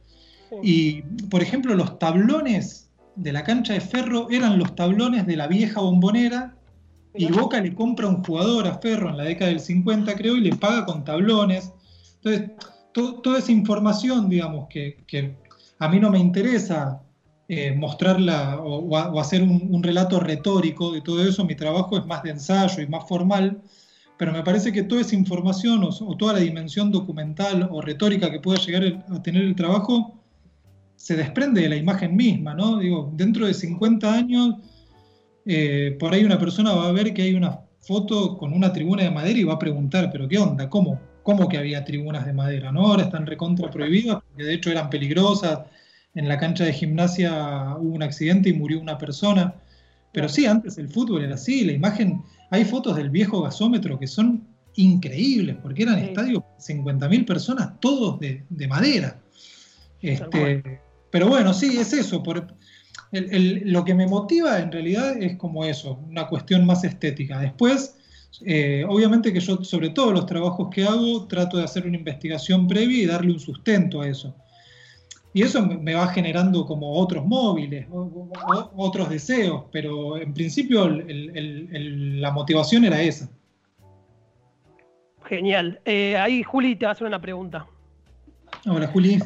Y, 0.63 1.03
por 1.31 1.43
ejemplo, 1.43 1.75
los 1.75 1.99
tablones 1.99 2.89
de 3.17 3.33
la 3.33 3.43
cancha 3.43 3.73
de 3.73 3.81
Ferro 3.81 4.29
eran 4.31 4.59
los 4.59 4.77
tablones 4.77 5.27
de 5.27 5.37
la 5.37 5.49
vieja 5.49 5.81
bombonera 5.81 6.55
y 7.15 7.27
Boca 7.27 7.61
le 7.61 7.75
compra 7.75 8.09
un 8.09 8.25
jugador 8.25 8.67
a 8.67 8.79
Ferro 8.79 9.11
en 9.11 9.17
la 9.17 9.25
década 9.25 9.51
del 9.51 9.61
50, 9.61 10.15
creo, 10.17 10.37
y 10.37 10.41
le 10.41 10.57
paga 10.57 10.85
con 10.85 11.05
tablones. 11.05 11.73
Entonces, 12.23 12.51
toda 12.93 13.39
esa 13.39 13.53
información, 13.53 14.29
digamos, 14.29 14.69
que, 14.69 15.37
a 15.79 15.89
mí 15.89 16.01
no 16.01 16.11
me 16.11 16.19
interesa 16.19 17.03
eh, 17.49 17.73
mostrarla 17.73 18.59
o, 18.61 19.21
hacer 19.21 19.43
un, 19.43 19.83
relato 19.83 20.19
retórico 20.19 20.93
de 20.93 21.03
todo 21.03 21.25
eso, 21.25 21.45
mi 21.45 21.55
trabajo 21.55 21.99
es 21.99 22.07
más 22.07 22.23
de 22.23 22.31
ensayo 22.31 22.83
y 22.83 22.87
más 22.89 23.07
formal, 23.07 23.63
pero 24.25 24.39
me 24.39 24.43
parece 24.43 24.73
que 24.73 24.85
toda 24.85 25.03
esa 25.03 25.15
información 25.15 25.85
o, 25.85 26.17
toda 26.17 26.33
la 26.33 26.39
dimensión 26.39 26.91
documental 26.91 27.69
o 27.71 27.83
retórica 27.83 28.31
que 28.31 28.41
pueda 28.41 28.59
llegar 28.59 29.05
a 29.11 29.23
tener 29.23 29.43
el 29.43 29.55
trabajo 29.55 30.19
se 30.97 31.15
desprende 31.15 31.61
de 31.61 31.69
la 31.69 31.77
imagen 31.77 32.17
misma, 32.17 32.55
¿no? 32.55 32.79
Digo, 32.79 33.13
dentro 33.15 33.47
de 33.47 33.53
50 33.53 34.15
años 34.15 34.55
eh, 35.45 35.95
por 36.01 36.15
ahí 36.15 36.25
una 36.25 36.39
persona 36.39 36.73
va 36.73 36.89
a 36.89 36.93
ver 36.93 37.13
que 37.13 37.21
hay 37.21 37.35
una 37.35 37.61
foto 37.81 38.39
con 38.39 38.55
una 38.55 38.73
tribuna 38.73 39.03
de 39.03 39.11
madera 39.11 39.39
y 39.39 39.45
va 39.45 39.53
a 39.53 39.59
preguntar, 39.59 40.09
pero 40.11 40.27
¿qué 40.27 40.39
onda? 40.39 40.71
¿Cómo? 40.71 40.99
¿Cómo 41.23 41.47
que 41.47 41.59
había 41.59 41.85
tribunas 41.85 42.25
de 42.25 42.33
madera? 42.33 42.73
¿no? 42.73 42.87
Ahora 42.87 43.03
están 43.03 43.27
recontra 43.27 43.71
prohibidas 43.71 44.23
porque 44.27 44.45
de 44.45 44.55
hecho 44.55 44.71
eran 44.71 44.89
peligrosas. 44.89 45.67
En 46.15 46.29
la 46.29 46.39
cancha 46.39 46.65
de 46.65 46.73
gimnasia 46.73 47.77
hubo 47.79 47.95
un 47.95 48.03
accidente 48.03 48.49
y 48.49 48.55
murió 48.55 48.81
una 48.81 48.97
persona. 48.97 49.53
Pero 50.13 50.31
sí, 50.31 50.47
antes 50.47 50.79
el 50.79 50.89
fútbol 50.89 51.25
era 51.25 51.35
así, 51.35 51.63
la 51.63 51.73
imagen, 51.73 52.23
hay 52.51 52.65
fotos 52.65 52.97
del 52.97 53.11
viejo 53.11 53.43
gasómetro 53.43 53.99
que 53.99 54.07
son 54.07 54.47
increíbles, 54.77 55.57
porque 55.63 55.83
eran 55.83 55.99
estadios 55.99 56.43
50.000 56.59 57.27
personas, 57.27 57.81
todos 57.81 58.19
de, 58.21 58.69
madera. 58.69 59.19
Este, 60.01 60.81
pero 61.11 61.29
bueno, 61.29 61.55
sí, 61.55 61.77
es 61.79 61.93
eso. 61.93 62.23
Por, 62.23 62.47
lo 63.13 63.85
que 63.85 63.95
me 63.95 64.07
motiva 64.07 64.59
en 64.59 64.73
realidad 64.73 65.21
es 65.23 65.37
como 65.37 65.65
eso, 65.65 66.01
una 66.09 66.27
cuestión 66.27 66.67
más 66.67 66.85
estética. 66.85 67.39
Después, 67.39 67.97
eh, 68.45 68.85
obviamente 68.89 69.33
que 69.33 69.41
yo 69.41 69.63
sobre 69.63 69.91
todos 69.91 70.13
los 70.13 70.27
trabajos 70.27 70.69
que 70.73 70.85
hago 70.85 71.27
trato 71.27 71.57
de 71.57 71.65
hacer 71.65 71.87
una 71.87 71.97
investigación 71.97 72.67
previa 72.67 73.03
y 73.03 73.07
darle 73.07 73.33
un 73.33 73.41
sustento 73.41 74.01
a 74.01 74.09
eso. 74.09 74.35
Y 75.35 75.43
eso 75.43 75.67
me 75.67 75.95
va 75.95 76.07
generando 76.07 76.65
como 76.65 76.93
otros 76.93 77.27
móviles, 77.27 77.89
otros 77.91 79.11
deseos, 79.11 79.65
pero 79.73 80.17
en 80.17 80.33
principio 80.33 80.89
la 80.89 82.31
motivación 82.31 82.85
era 82.85 83.03
esa. 83.03 83.29
Genial. 85.25 85.81
Eh, 85.85 86.17
ahí 86.17 86.45
Juli 86.45 86.77
te 86.77 86.87
va 86.87 86.91
a 86.91 86.93
hacer 86.93 87.09
una 87.09 87.21
pregunta. 87.21 87.67
Hola 88.65 88.87
Juli. 88.87 89.19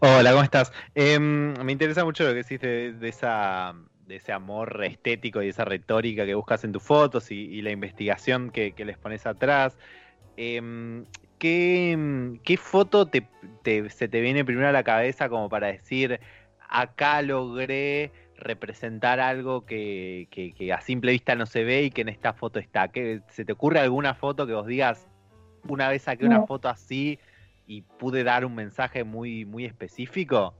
Hola, 0.00 0.32
¿cómo 0.32 0.42
estás? 0.42 0.70
Em, 0.94 1.54
me 1.64 1.72
interesa 1.72 2.04
mucho 2.04 2.24
lo 2.24 2.30
que 2.30 2.42
decís 2.42 2.60
de, 2.60 3.08
esa, 3.08 3.74
de 4.06 4.16
ese 4.16 4.32
amor 4.32 4.84
estético 4.84 5.42
y 5.42 5.48
esa 5.48 5.64
retórica 5.64 6.26
que 6.26 6.34
buscas 6.34 6.62
en 6.64 6.72
tus 6.72 6.82
fotos 6.82 7.30
y, 7.30 7.62
la 7.62 7.70
investigación 7.70 8.50
que, 8.50 8.74
les 8.76 8.98
pones 8.98 9.26
atrás. 9.26 9.78
Em, 10.36 11.06
¿qué, 11.38 12.58
foto 12.60 13.08
se 13.88 14.08
te 14.08 14.20
viene 14.20 14.44
primero 14.44 14.68
a 14.68 14.72
la 14.72 14.82
cabeza 14.82 15.28
como 15.28 15.48
para 15.48 15.68
decir, 15.68 16.20
acá 16.68 17.22
logré 17.22 18.12
representar 18.36 19.20
algo 19.20 19.64
que, 19.64 20.28
a 20.74 20.80
simple 20.80 21.12
vista 21.12 21.34
no 21.34 21.46
se 21.46 21.64
ve 21.64 21.84
y 21.84 21.90
que 21.90 22.02
en 22.02 22.08
esta 22.08 22.32
foto 22.32 22.58
está? 22.58 22.90
¿Se 23.30 23.44
te 23.44 23.52
ocurre 23.52 23.80
alguna 23.80 24.14
foto 24.14 24.46
que 24.46 24.52
vos 24.52 24.66
digas, 24.66 25.06
una 25.68 25.88
vez 25.88 26.02
saqué 26.02 26.26
una 26.26 26.46
foto 26.46 26.68
así 26.68 27.18
y 27.66 27.82
pude 27.82 28.24
dar 28.24 28.44
un 28.44 28.54
mensaje 28.54 29.04
muy, 29.04 29.44
muy 29.44 29.64
específico? 29.64 30.54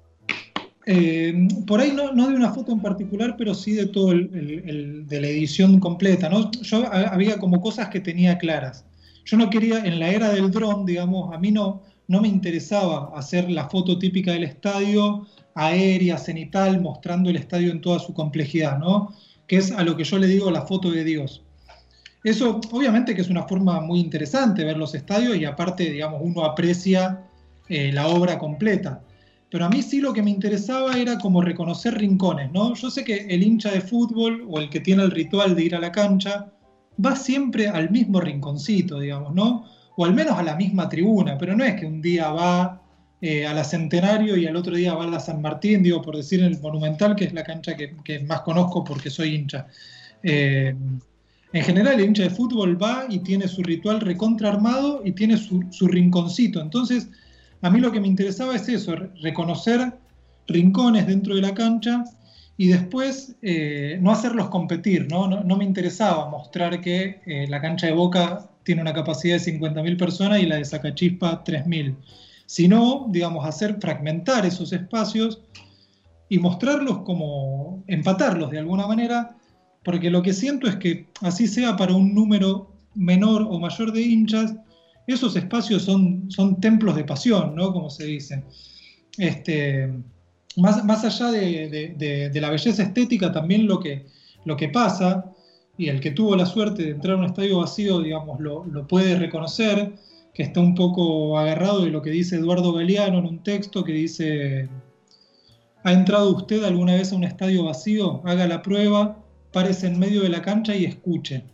Eh, 0.90 1.46
por 1.66 1.80
ahí 1.80 1.92
no, 1.92 2.10
de 2.28 2.34
una 2.34 2.50
foto 2.50 2.72
en 2.72 2.80
particular, 2.80 3.34
pero 3.36 3.52
sí 3.52 3.74
de 3.74 3.86
todo 3.86 4.12
el, 4.12 5.06
de 5.06 5.20
la 5.20 5.26
edición 5.26 5.80
completa. 5.80 6.30
¿no? 6.30 6.50
Yo 6.62 6.90
había 6.90 7.38
como 7.38 7.60
cosas 7.60 7.90
que 7.90 8.00
tenía 8.00 8.38
claras. 8.38 8.87
Yo 9.28 9.36
no 9.36 9.50
quería, 9.50 9.84
en 9.84 9.98
la 9.98 10.08
era 10.08 10.30
del 10.30 10.50
dron, 10.50 10.86
digamos, 10.86 11.34
a 11.34 11.38
mí 11.38 11.52
no, 11.52 11.82
no 12.06 12.22
me 12.22 12.28
interesaba 12.28 13.10
hacer 13.14 13.50
la 13.50 13.68
foto 13.68 13.98
típica 13.98 14.32
del 14.32 14.44
estadio, 14.44 15.26
aérea, 15.54 16.16
cenital, 16.16 16.80
mostrando 16.80 17.28
el 17.28 17.36
estadio 17.36 17.70
en 17.70 17.82
toda 17.82 17.98
su 17.98 18.14
complejidad, 18.14 18.78
¿no? 18.78 19.14
Que 19.46 19.58
es 19.58 19.70
a 19.70 19.82
lo 19.82 19.98
que 19.98 20.04
yo 20.04 20.16
le 20.18 20.28
digo 20.28 20.50
la 20.50 20.62
foto 20.62 20.90
de 20.90 21.04
Dios. 21.04 21.42
Eso 22.24 22.58
obviamente 22.72 23.14
que 23.14 23.20
es 23.20 23.28
una 23.28 23.42
forma 23.42 23.82
muy 23.82 24.00
interesante 24.00 24.64
ver 24.64 24.78
los 24.78 24.94
estadios 24.94 25.36
y 25.36 25.44
aparte, 25.44 25.90
digamos, 25.90 26.22
uno 26.24 26.42
aprecia 26.42 27.20
eh, 27.68 27.92
la 27.92 28.06
obra 28.06 28.38
completa. 28.38 29.02
Pero 29.50 29.66
a 29.66 29.68
mí 29.68 29.82
sí 29.82 30.00
lo 30.00 30.14
que 30.14 30.22
me 30.22 30.30
interesaba 30.30 30.98
era 30.98 31.18
como 31.18 31.42
reconocer 31.42 31.98
rincones, 31.98 32.50
¿no? 32.50 32.72
Yo 32.72 32.90
sé 32.90 33.04
que 33.04 33.26
el 33.28 33.42
hincha 33.42 33.72
de 33.72 33.82
fútbol 33.82 34.46
o 34.48 34.58
el 34.58 34.70
que 34.70 34.80
tiene 34.80 35.02
el 35.02 35.10
ritual 35.10 35.54
de 35.54 35.64
ir 35.64 35.74
a 35.74 35.80
la 35.80 35.92
cancha 35.92 36.50
va 37.04 37.16
siempre 37.16 37.68
al 37.68 37.90
mismo 37.90 38.20
rinconcito, 38.20 38.98
digamos, 39.00 39.34
¿no? 39.34 39.64
O 39.96 40.04
al 40.04 40.14
menos 40.14 40.38
a 40.38 40.42
la 40.42 40.56
misma 40.56 40.88
tribuna, 40.88 41.36
pero 41.38 41.56
no 41.56 41.64
es 41.64 41.74
que 41.74 41.86
un 41.86 42.00
día 42.00 42.30
va 42.30 42.82
eh, 43.20 43.46
a 43.46 43.52
la 43.52 43.64
Centenario 43.64 44.36
y 44.36 44.46
al 44.46 44.56
otro 44.56 44.76
día 44.76 44.94
va 44.94 45.04
a 45.04 45.08
la 45.08 45.20
San 45.20 45.42
Martín, 45.42 45.82
digo, 45.82 46.00
por 46.02 46.16
decir 46.16 46.40
el 46.42 46.60
Monumental, 46.60 47.16
que 47.16 47.24
es 47.24 47.32
la 47.32 47.42
cancha 47.42 47.76
que, 47.76 48.20
más 48.20 48.42
conozco 48.42 48.84
porque 48.84 49.10
soy 49.10 49.34
hincha. 49.34 49.66
Eh, 50.22 50.74
en 51.52 51.62
general, 51.62 51.94
el 51.94 52.06
hincha 52.06 52.24
de 52.24 52.30
fútbol 52.30 52.80
va 52.80 53.06
y 53.08 53.20
tiene 53.20 53.48
su 53.48 53.62
ritual 53.62 54.00
recontra 54.00 54.50
armado 54.50 55.02
y 55.04 55.12
tiene 55.12 55.36
su, 55.36 55.88
rinconcito. 55.88 56.60
Entonces, 56.60 57.08
a 57.62 57.70
mí 57.70 57.80
lo 57.80 57.90
que 57.90 58.00
me 58.00 58.06
interesaba 58.06 58.54
es 58.54 58.68
eso, 58.68 58.94
reconocer 59.22 59.94
rincones 60.46 61.06
dentro 61.06 61.34
de 61.34 61.42
la 61.42 61.54
cancha 61.54 62.04
y 62.58 62.66
después 62.68 63.36
eh, 63.40 63.98
no 64.02 64.10
hacerlos 64.10 64.48
competir, 64.48 65.06
¿no? 65.08 65.28
No, 65.28 65.56
me 65.56 65.64
interesaba 65.64 66.28
mostrar 66.28 66.80
que 66.80 67.20
eh, 67.24 67.46
la 67.48 67.62
cancha 67.62 67.86
de 67.86 67.92
Boca 67.92 68.50
tiene 68.64 68.82
una 68.82 68.92
capacidad 68.92 69.36
de 69.36 69.52
50.000 69.58 69.96
personas 69.96 70.40
y 70.40 70.46
la 70.46 70.56
de 70.56 70.64
Sacachispa 70.64 71.44
3.000, 71.44 71.96
sino, 72.46 73.06
digamos, 73.10 73.46
hacer 73.46 73.78
fragmentar 73.80 74.44
esos 74.44 74.72
espacios 74.72 75.40
y 76.28 76.40
mostrarlos 76.40 77.02
como, 77.02 77.84
empatarlos 77.86 78.50
de 78.50 78.58
alguna 78.58 78.88
manera 78.88 79.36
porque 79.84 80.10
lo 80.10 80.20
que 80.20 80.32
siento 80.32 80.68
es 80.68 80.76
que 80.76 81.06
así 81.22 81.46
sea 81.46 81.76
para 81.76 81.94
un 81.94 82.12
número 82.12 82.72
menor 82.94 83.42
o 83.48 83.58
mayor 83.60 83.92
de 83.92 84.02
hinchas, 84.02 84.54
esos 85.06 85.36
espacios 85.36 85.82
son, 85.82 86.30
son 86.30 86.60
templos 86.60 86.96
de 86.96 87.04
pasión, 87.04 87.54
¿no? 87.54 87.72
Como 87.72 87.88
se 87.88 88.04
dice. 88.04 88.44
Este, 89.16 89.90
más, 90.56 90.84
más 90.84 91.04
allá 91.04 91.30
de, 91.30 92.30
la 92.34 92.50
belleza 92.50 92.82
estética, 92.82 93.32
también 93.32 93.66
lo 93.66 93.80
que, 93.80 94.06
lo 94.44 94.56
que 94.56 94.68
pasa, 94.68 95.32
y 95.76 95.88
el 95.88 96.00
que 96.00 96.10
tuvo 96.10 96.34
la 96.34 96.46
suerte 96.46 96.82
de 96.82 96.90
entrar 96.90 97.14
a 97.16 97.18
un 97.18 97.24
estadio 97.24 97.58
vacío, 97.58 98.00
digamos, 98.00 98.40
lo, 98.40 98.64
lo 98.64 98.86
puede 98.86 99.16
reconocer, 99.16 99.92
que 100.34 100.42
está 100.42 100.60
un 100.60 100.74
poco 100.74 101.38
agarrado 101.38 101.84
de 101.84 101.90
lo 101.90 102.02
que 102.02 102.10
dice 102.10 102.36
Eduardo 102.36 102.72
Galeano 102.72 103.18
en 103.18 103.26
un 103.26 103.42
texto 103.42 103.84
que 103.84 103.92
dice, 103.92 104.68
¿ha 105.84 105.92
entrado 105.92 106.34
usted 106.36 106.64
alguna 106.64 106.94
vez 106.94 107.12
a 107.12 107.16
un 107.16 107.24
estadio 107.24 107.64
vacío? 107.64 108.22
Haga 108.24 108.46
la 108.46 108.62
prueba 108.62 109.24
párese 109.52 109.86
en 109.86 109.98
medio 109.98 110.22
de 110.22 110.28
la 110.28 110.42
cancha 110.42 110.74
y 110.74 110.84
escuche. 110.84 111.44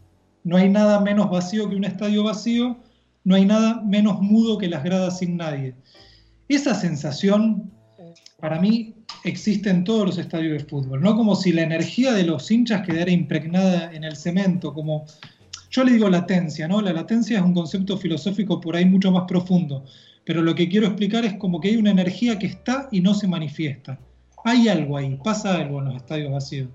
No 0.43 0.57
hay 0.57 0.69
nada 0.69 1.01
menos 1.01 1.31
vacío 1.31 1.69
que 1.69 1.77
un 1.77 1.85
estadio 1.85 2.23
vacío, 2.23 2.77
no 3.25 3.35
hay 3.35 3.47
nada 3.47 3.81
menos 3.83 4.21
mudo 4.21 4.59
que 4.59 4.69
las 4.69 4.85
gradas 4.85 5.19
sin 5.19 5.37
nadie. 5.37 5.75
Esa 6.49 6.75
sensación, 6.75 7.73
para 8.39 8.61
mí, 8.61 8.95
existe 9.25 9.71
en 9.71 9.85
todos 9.85 10.07
los 10.07 10.19
estadios 10.19 10.53
de 10.53 10.69
fútbol, 10.69 11.01
no 11.01 11.17
como 11.17 11.35
si 11.35 11.53
la 11.53 11.63
energía 11.63 12.13
de 12.13 12.25
los 12.25 12.51
hinchas 12.51 12.87
quedara 12.87 13.11
impregnada 13.11 13.93
en 13.93 14.05
el 14.05 14.17
cemento, 14.17 14.75
como 14.75 15.07
yo 15.71 15.83
le 15.83 15.93
digo 15.93 16.09
latencia, 16.09 16.69
¿no? 16.69 16.81
La 16.81 16.93
latencia 16.93 17.39
es 17.39 17.45
un 17.45 17.55
concepto 17.55 17.97
filosófico 17.97 18.61
por 18.61 18.77
ahí 18.77 18.85
mucho 18.85 19.11
más 19.11 19.25
profundo, 19.27 19.85
pero 20.25 20.43
lo 20.43 20.55
que 20.55 20.69
quiero 20.69 20.87
explicar 20.87 21.25
es 21.25 21.35
como 21.35 21.61
que 21.61 21.69
hay 21.69 21.77
una 21.77 21.91
energía 21.91 22.39
que 22.39 22.47
está 22.47 22.89
y 22.93 23.01
no 23.01 23.15
se 23.15 23.27
manifiesta. 23.27 23.99
Hay 24.45 24.69
algo 24.69 24.97
ahí, 24.97 25.19
pasa 25.25 25.57
algo 25.57 25.81
en 25.81 25.87
los 25.87 25.97
estadios 25.97 26.33
vacíos. 26.33 26.69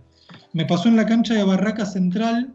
Me 0.53 0.65
pasó 0.65 0.89
en 0.89 0.95
la 0.95 1.05
cancha 1.05 1.33
de 1.33 1.43
Barraca 1.43 1.85
Central 1.85 2.53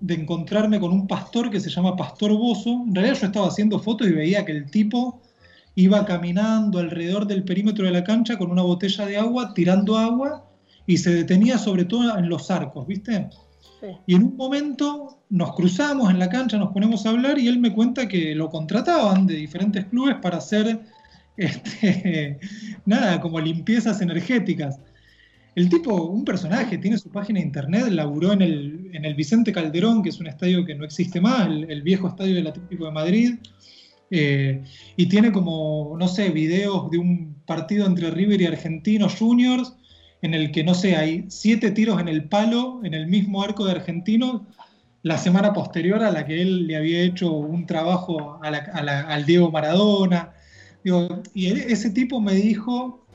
de 0.00 0.14
encontrarme 0.14 0.78
con 0.78 0.92
un 0.92 1.06
pastor 1.06 1.50
que 1.50 1.60
se 1.60 1.70
llama 1.70 1.96
Pastor 1.96 2.32
Bozo. 2.32 2.84
En 2.86 2.94
realidad 2.94 3.18
yo 3.20 3.26
estaba 3.26 3.48
haciendo 3.48 3.78
fotos 3.78 4.08
y 4.08 4.12
veía 4.12 4.44
que 4.44 4.52
el 4.52 4.70
tipo 4.70 5.20
iba 5.76 6.04
caminando 6.04 6.80
alrededor 6.80 7.26
del 7.26 7.44
perímetro 7.44 7.84
de 7.84 7.92
la 7.92 8.02
cancha 8.02 8.36
con 8.36 8.50
una 8.50 8.62
botella 8.62 9.06
de 9.06 9.18
agua, 9.18 9.54
tirando 9.54 9.96
agua, 9.96 10.44
y 10.86 10.96
se 10.96 11.14
detenía 11.14 11.58
sobre 11.58 11.84
todo 11.84 12.18
en 12.18 12.28
los 12.28 12.50
arcos, 12.50 12.86
¿viste? 12.86 13.28
Y 14.06 14.14
en 14.14 14.22
un 14.22 14.36
momento 14.36 15.22
nos 15.28 15.54
cruzamos 15.54 16.10
en 16.10 16.18
la 16.18 16.30
cancha, 16.30 16.56
nos 16.56 16.72
ponemos 16.72 17.04
a 17.04 17.10
hablar 17.10 17.38
y 17.38 17.48
él 17.48 17.58
me 17.58 17.72
cuenta 17.72 18.08
que 18.08 18.34
lo 18.34 18.48
contrataban 18.48 19.26
de 19.26 19.34
diferentes 19.34 19.84
clubes 19.86 20.16
para 20.22 20.38
hacer, 20.38 20.80
este, 21.36 22.38
nada, 22.86 23.20
como 23.20 23.38
limpiezas 23.38 24.00
energéticas. 24.00 24.80
el 25.54 25.68
tipo, 25.68 26.04
un 26.04 26.24
personaje, 26.24 26.78
tiene 26.78 26.96
su 26.96 27.10
página 27.10 27.40
de 27.40 27.46
internet, 27.46 27.88
laburó 27.88 28.32
en 28.32 28.40
el, 28.42 28.90
en 28.94 29.04
el 29.04 29.14
Vicente 29.14 29.52
Calderón, 29.52 30.02
que 30.02 30.08
es 30.08 30.20
un 30.20 30.26
estadio 30.26 30.64
que 30.64 30.74
no 30.74 30.84
existe 30.84 31.20
más, 31.20 31.46
el, 31.46 31.82
viejo 31.82 32.08
estadio 32.08 32.34
del 32.34 32.46
Atlético 32.46 32.86
de 32.86 32.92
Madrid, 32.92 33.34
eh, 34.10 34.62
y 34.96 35.06
tiene 35.06 35.32
como, 35.32 35.96
no 35.98 36.08
sé, 36.08 36.30
videos 36.30 36.90
de 36.90 36.98
un 36.98 37.36
partido 37.46 37.86
entre 37.86 38.10
River 38.10 38.40
y 38.40 38.46
Argentinos 38.46 39.16
Juniors, 39.16 39.74
en 40.22 40.34
el 40.34 40.50
que, 40.52 40.64
no 40.64 40.74
sé, 40.74 40.96
hay 40.96 41.24
siete 41.28 41.70
tiros 41.70 42.00
en 42.00 42.08
el 42.08 42.24
palo, 42.24 42.80
en 42.84 42.94
el 42.94 43.06
mismo 43.06 43.42
arco 43.42 43.64
de 43.64 43.72
Argentinos, 43.72 44.42
la 45.02 45.18
semana 45.18 45.52
posterior 45.52 46.02
a 46.02 46.10
la 46.10 46.26
que 46.26 46.42
él 46.42 46.66
le 46.66 46.76
había 46.76 47.00
hecho 47.02 47.32
un 47.32 47.66
trabajo 47.66 48.40
al 48.42 49.26
Diego 49.26 49.50
Maradona. 49.50 50.32
y 51.34 51.46
ese 51.46 51.90
tipo 51.90 52.20
me 52.20 52.34
dijo 52.34 53.05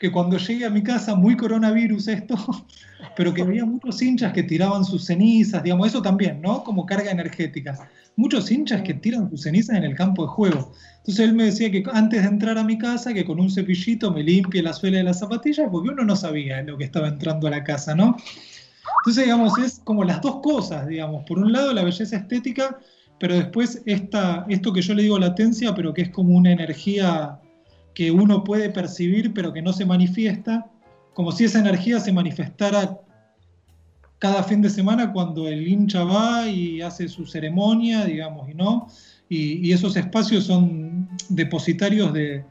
que 0.00 0.12
cuando 0.12 0.38
llegué 0.38 0.64
a 0.64 0.70
mi 0.70 0.82
casa, 0.82 1.14
muy 1.14 1.36
coronavirus 1.36 2.08
esto, 2.08 2.36
pero 3.16 3.34
que 3.34 3.42
había 3.42 3.64
muchos 3.64 4.00
hinchas 4.00 4.32
que 4.32 4.42
tiraban 4.42 4.84
sus 4.84 5.04
cenizas, 5.04 5.62
digamos, 5.62 5.88
eso 5.88 6.02
también, 6.02 6.40
¿no? 6.40 6.62
Como 6.62 6.86
carga 6.86 7.10
energética. 7.10 7.78
Muchos 8.16 8.50
hinchas 8.50 8.82
que 8.82 8.94
tiran 8.94 9.30
sus 9.30 9.42
cenizas 9.42 9.76
en 9.76 9.84
el 9.84 9.94
campo 9.94 10.22
de 10.22 10.28
juego. 10.28 10.72
Entonces 10.98 11.24
él 11.24 11.34
me 11.34 11.44
decía 11.44 11.70
que 11.70 11.84
antes 11.92 12.22
de 12.22 12.28
entrar 12.28 12.58
a 12.58 12.64
mi 12.64 12.78
casa, 12.78 13.12
que 13.12 13.24
con 13.24 13.40
un 13.40 13.50
cepillito 13.50 14.12
me 14.12 14.22
limpie 14.22 14.62
la 14.62 14.72
suela 14.72 14.98
de 14.98 15.04
las 15.04 15.20
zapatillas, 15.20 15.68
porque 15.70 15.90
uno 15.90 16.04
no 16.04 16.16
sabía 16.16 16.62
lo 16.62 16.76
que 16.76 16.84
estaba 16.84 17.08
entrando 17.08 17.46
a 17.46 17.50
la 17.50 17.64
casa, 17.64 17.94
¿no? 17.94 18.16
Entonces, 19.02 19.24
digamos, 19.24 19.58
es 19.58 19.80
como 19.84 20.04
las 20.04 20.20
dos 20.20 20.40
cosas, 20.42 20.86
digamos. 20.86 21.24
Por 21.24 21.38
un 21.38 21.52
lado, 21.52 21.72
la 21.72 21.84
belleza 21.84 22.16
estética, 22.16 22.78
pero 23.18 23.34
después 23.34 23.82
esta, 23.86 24.44
esto 24.48 24.72
que 24.72 24.82
yo 24.82 24.94
le 24.94 25.02
digo 25.02 25.18
latencia, 25.18 25.74
pero 25.74 25.92
que 25.92 26.02
es 26.02 26.10
como 26.10 26.36
una 26.36 26.52
energía 26.52 27.40
que 27.98 28.12
uno 28.12 28.44
puede 28.44 28.70
percibir 28.70 29.34
pero 29.34 29.52
que 29.52 29.60
no 29.60 29.72
se 29.72 29.84
manifiesta, 29.84 30.70
como 31.14 31.32
si 31.32 31.46
esa 31.46 31.58
energía 31.58 31.98
se 31.98 32.12
manifestara 32.12 33.00
cada 34.20 34.44
fin 34.44 34.62
de 34.62 34.70
semana 34.70 35.12
cuando 35.12 35.48
el 35.48 35.66
hincha 35.66 36.04
va 36.04 36.46
y 36.46 36.80
hace 36.80 37.08
su 37.08 37.26
ceremonia, 37.26 38.04
digamos, 38.04 38.48
y 38.48 38.54
no, 38.54 38.86
y, 39.28 39.72
esos 39.72 39.96
espacios 39.96 40.44
son 40.44 41.08
depositarios 41.28 42.12
de, 42.12 42.44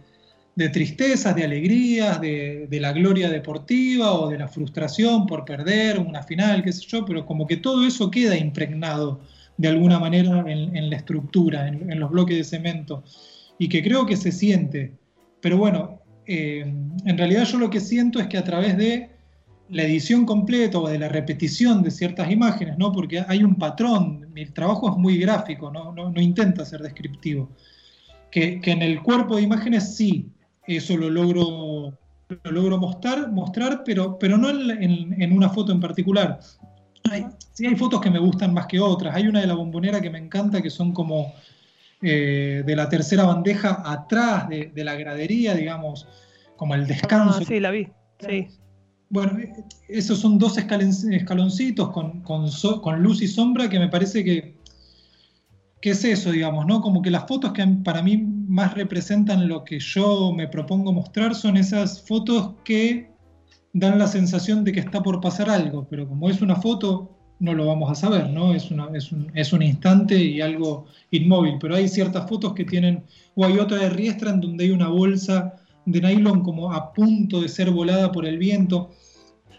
tristezas, 0.73 1.33
de 1.33 1.45
alegrías, 1.45 2.19
de, 2.19 2.67
la 2.81 2.91
gloria 2.91 3.29
deportiva 3.29 4.11
o 4.19 4.27
de 4.27 4.39
la 4.39 4.49
frustración 4.49 5.27
por 5.27 5.45
perder 5.45 5.97
una 5.97 6.23
final, 6.23 6.61
qué 6.61 6.73
sé 6.73 6.83
yo, 6.89 7.05
pero 7.05 7.25
como 7.25 7.47
que 7.47 7.55
todo 7.55 7.87
eso 7.87 8.11
queda 8.11 8.35
impregnado 8.35 9.21
de 9.55 9.69
alguna 9.69 9.97
manera 9.97 10.43
en, 10.45 10.89
la 10.89 10.97
estructura, 10.97 11.69
en, 11.69 11.97
los 12.01 12.11
bloques 12.11 12.35
de 12.35 12.43
cemento, 12.43 13.05
y 13.57 13.69
que 13.69 13.81
creo 13.81 14.05
que 14.05 14.17
se 14.17 14.33
siente 14.33 15.06
pero 15.41 15.57
bueno, 15.57 16.01
eh, 16.25 16.61
en 17.05 17.17
realidad 17.17 17.45
yo 17.45 17.57
lo 17.57 17.69
que 17.69 17.79
siento 17.79 18.19
es 18.19 18.27
que 18.27 18.37
a 18.37 18.43
través 18.43 18.77
de 18.77 19.17
la 19.69 19.83
edición 19.83 20.25
completa 20.25 20.79
o 20.79 20.87
de 20.87 20.99
la 20.99 21.09
repetición 21.09 21.83
de 21.83 21.91
ciertas 21.91 22.31
imágenes, 22.31 22.77
¿no? 22.77 22.91
porque 22.91 23.23
hay 23.27 23.43
un 23.43 23.55
patrón, 23.55 24.27
mi 24.33 24.45
trabajo 24.45 24.89
es 24.89 24.97
muy 24.97 25.17
gráfico, 25.17 25.71
no, 25.71 25.93
no, 25.93 26.21
intenta 26.21 26.65
ser 26.65 26.81
descriptivo, 26.81 27.49
que, 28.31 28.61
en 28.63 28.81
el 28.81 29.01
cuerpo 29.01 29.35
de 29.35 29.41
imágenes 29.41 29.95
sí, 29.95 30.29
eso 30.65 30.95
lo 30.95 31.09
logro, 31.09 31.97
lo 32.43 32.51
logro 32.51 32.77
mostrar, 32.77 33.31
mostrar 33.31 33.83
pero, 33.85 34.17
pero 34.19 34.37
no 34.37 34.49
en, 34.49 35.31
una 35.31 35.49
foto 35.49 35.71
en 35.71 35.79
particular. 35.79 36.39
sí 37.53 37.65
hay 37.65 37.75
fotos 37.75 38.01
que 38.01 38.11
me 38.11 38.19
gustan 38.19 38.53
más 38.53 38.67
que 38.67 38.79
otras, 38.79 39.15
hay 39.15 39.27
una 39.27 39.41
de 39.41 39.47
la 39.47 39.55
bombonera 39.55 40.01
que 40.01 40.09
me 40.09 40.19
encanta 40.19 40.61
que 40.61 40.69
son 40.69 40.93
como 40.93 41.33
eh, 42.01 42.63
de 42.65 42.75
la 42.75 42.89
tercera 42.89 43.23
bandeja 43.23 43.81
atrás 43.83 44.47
de, 44.49 44.83
la 44.83 44.95
gradería, 44.95 45.55
digamos, 45.55 46.07
como 46.55 46.75
el 46.75 46.85
descanso. 46.85 47.39
Ah, 47.41 47.45
sí, 47.45 47.59
la 47.59 47.71
vi, 47.71 47.87
sí. 48.19 48.47
Bueno, 49.09 49.39
esos 49.87 50.19
son 50.19 50.37
dos 50.37 50.57
escaloncitos 50.57 51.91
con, 51.91 52.21
con, 52.21 53.01
luz 53.01 53.21
y 53.21 53.27
sombra 53.27 53.69
que 53.69 53.79
me 53.79 53.87
parece 53.87 54.23
que, 54.23 54.57
que 55.81 55.91
es 55.91 56.03
eso, 56.03 56.31
digamos, 56.31 56.65
¿no? 56.65 56.81
Como 56.81 57.01
que 57.01 57.09
las 57.09 57.25
fotos 57.25 57.53
que 57.53 57.65
para 57.83 58.03
mí 58.03 58.17
más 58.17 58.73
representan 58.75 59.47
lo 59.47 59.63
que 59.63 59.79
yo 59.79 60.33
me 60.33 60.47
propongo 60.47 60.91
mostrar 60.93 61.33
son 61.33 61.57
esas 61.57 62.05
fotos 62.05 62.55
que 62.63 63.11
dan 63.73 63.97
la 63.97 64.07
sensación 64.07 64.63
de 64.63 64.71
que 64.71 64.81
está 64.81 65.01
por 65.01 65.19
pasar 65.21 65.49
algo, 65.49 65.87
pero 65.89 66.07
como 66.07 66.29
es 66.29 66.41
una 66.41 66.57
foto 66.57 67.16
no 67.39 67.53
lo 67.53 67.67
vamos 67.67 67.91
a 67.91 67.95
saber, 67.95 68.29
¿no? 68.29 68.53
Es, 68.53 68.65
es, 68.65 68.71
un, 69.11 69.31
es, 69.33 69.53
un, 69.53 69.61
instante 69.61 70.15
y 70.15 70.41
algo 70.41 70.85
inmóvil, 71.11 71.57
pero 71.59 71.75
hay 71.75 71.87
ciertas 71.87 72.27
fotos 72.27 72.53
que 72.53 72.65
tienen, 72.65 73.03
o 73.35 73.45
hay 73.45 73.59
otra 73.59 73.77
de 73.77 73.89
Riestra 73.89 74.31
en 74.31 74.41
donde 74.41 74.65
hay 74.65 74.71
una 74.71 74.87
bolsa 74.87 75.55
de 75.85 76.01
nylon 76.01 76.41
como 76.43 76.73
a 76.73 76.93
punto 76.93 77.41
de 77.41 77.47
ser 77.47 77.71
volada 77.71 78.11
por 78.11 78.25
el 78.25 78.37
viento. 78.37 78.91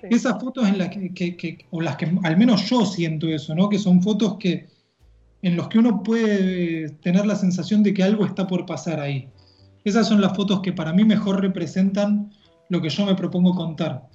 Esas 0.03 0.41
fotos 0.41 0.69
en 0.69 0.79
las 0.79 0.89
que, 0.91 1.67
o 1.71 1.81
las 1.81 1.97
que 1.97 2.11
al 2.23 2.37
menos 2.37 2.69
yo 2.69 2.85
siento 2.85 3.29
eso, 3.29 3.55
¿no? 3.55 3.69
Que 3.69 3.79
son 3.79 4.03
fotos 4.03 4.37
que 4.39 4.69
en 5.43 5.57
los 5.57 5.69
que 5.69 5.79
uno 5.79 6.03
puede 6.03 6.91
tener 7.01 7.27
la 7.27 7.37
sensación 7.37 7.83
de 7.83 7.95
que 7.95 8.03
algo 8.03 8.27
está 8.27 8.47
por 8.47 8.67
pasar 8.67 9.01
ahí. 9.01 9.29
Esas 9.85 10.09
son 10.09 10.21
las 10.21 10.37
fotos 10.37 10.61
que 10.61 10.73
para 10.73 10.93
mí 10.93 11.05
mejor 11.05 11.41
representan 11.41 12.33
lo 12.69 12.83
que 12.83 12.91
yo 12.91 13.07
me 13.07 13.15
propongo 13.15 13.55
contar. 13.55 14.09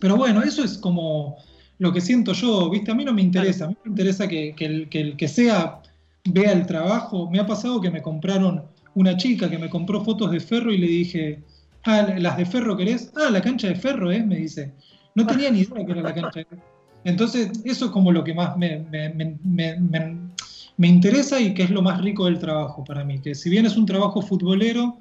Pero 0.00 0.16
bueno, 0.16 0.42
eso 0.42 0.62
es 0.62 0.78
como 0.78 1.36
lo 1.78 1.92
que 1.92 2.00
siento 2.00 2.32
yo, 2.32 2.68
¿viste? 2.70 2.90
A 2.90 2.94
mí 2.94 3.04
no 3.04 3.12
me 3.12 3.22
interesa, 3.22 3.66
a 3.66 3.68
mí 3.68 3.76
me 3.84 3.90
interesa 3.90 4.26
que, 4.26 4.54
el, 4.58 4.88
que, 4.88 5.28
sea 5.28 5.80
vea 6.24 6.52
el 6.52 6.66
trabajo. 6.66 7.30
Me 7.30 7.38
ha 7.38 7.46
pasado 7.46 7.80
que 7.80 7.90
me 7.90 8.02
compraron 8.02 8.64
una 8.94 9.16
chica 9.16 9.48
que 9.48 9.58
me 9.58 9.70
compró 9.70 10.04
fotos 10.04 10.32
de 10.32 10.40
ferro 10.40 10.72
y 10.72 10.78
le 10.78 10.88
dije, 10.88 11.42
ah, 11.84 12.14
las 12.18 12.36
de 12.36 12.46
ferro 12.46 12.76
querés, 12.76 13.12
ah, 13.16 13.30
la 13.30 13.40
cancha 13.40 13.68
de 13.68 13.76
ferro, 13.76 14.10
¿eh? 14.10 14.22
Me 14.22 14.36
dice. 14.36 14.72
No 15.14 15.26
tenía 15.26 15.50
ni 15.50 15.60
idea 15.60 15.84
que 15.84 15.92
era 15.92 16.02
la 16.02 16.14
cancha 16.14 16.40
de 16.40 16.44
ferro. 16.44 16.62
Entonces, 17.04 17.50
eso 17.64 17.86
es 17.86 17.90
como 17.92 18.10
lo 18.10 18.24
que 18.24 18.34
más 18.34 18.56
me, 18.56 18.84
interesa 20.78 21.40
y 21.40 21.54
que 21.54 21.62
es 21.62 21.70
lo 21.70 21.80
más 21.80 22.00
rico 22.02 22.24
del 22.24 22.38
trabajo 22.38 22.84
para 22.84 23.04
mí, 23.04 23.20
que 23.20 23.34
si 23.34 23.48
bien 23.50 23.66
es 23.66 23.76
un 23.76 23.86
trabajo 23.86 24.20
futbolero, 24.20 24.98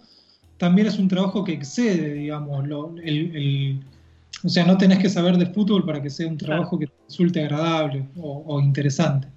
también 0.57 0.87
es 0.87 0.99
un 0.99 1.07
trabajo 1.07 1.43
que 1.43 1.53
excede, 1.53 2.13
digamos, 2.13 2.63
el 3.03 3.83
o 4.43 4.49
sea, 4.49 4.65
no 4.65 4.77
tenés 4.77 4.99
que 4.99 5.09
saber 5.09 5.37
de 5.37 5.47
fútbol 5.47 5.85
para 5.85 6.01
que 6.01 6.09
sea 6.09 6.27
un 6.27 6.37
trabajo 6.37 6.77
que 6.77 6.87
te 6.87 6.93
resulte 7.05 7.43
agradable 7.43 8.07
o, 8.17 8.59
interesante. 8.61 9.27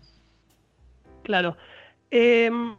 Claro. 1.22 1.56
Em, 2.10 2.76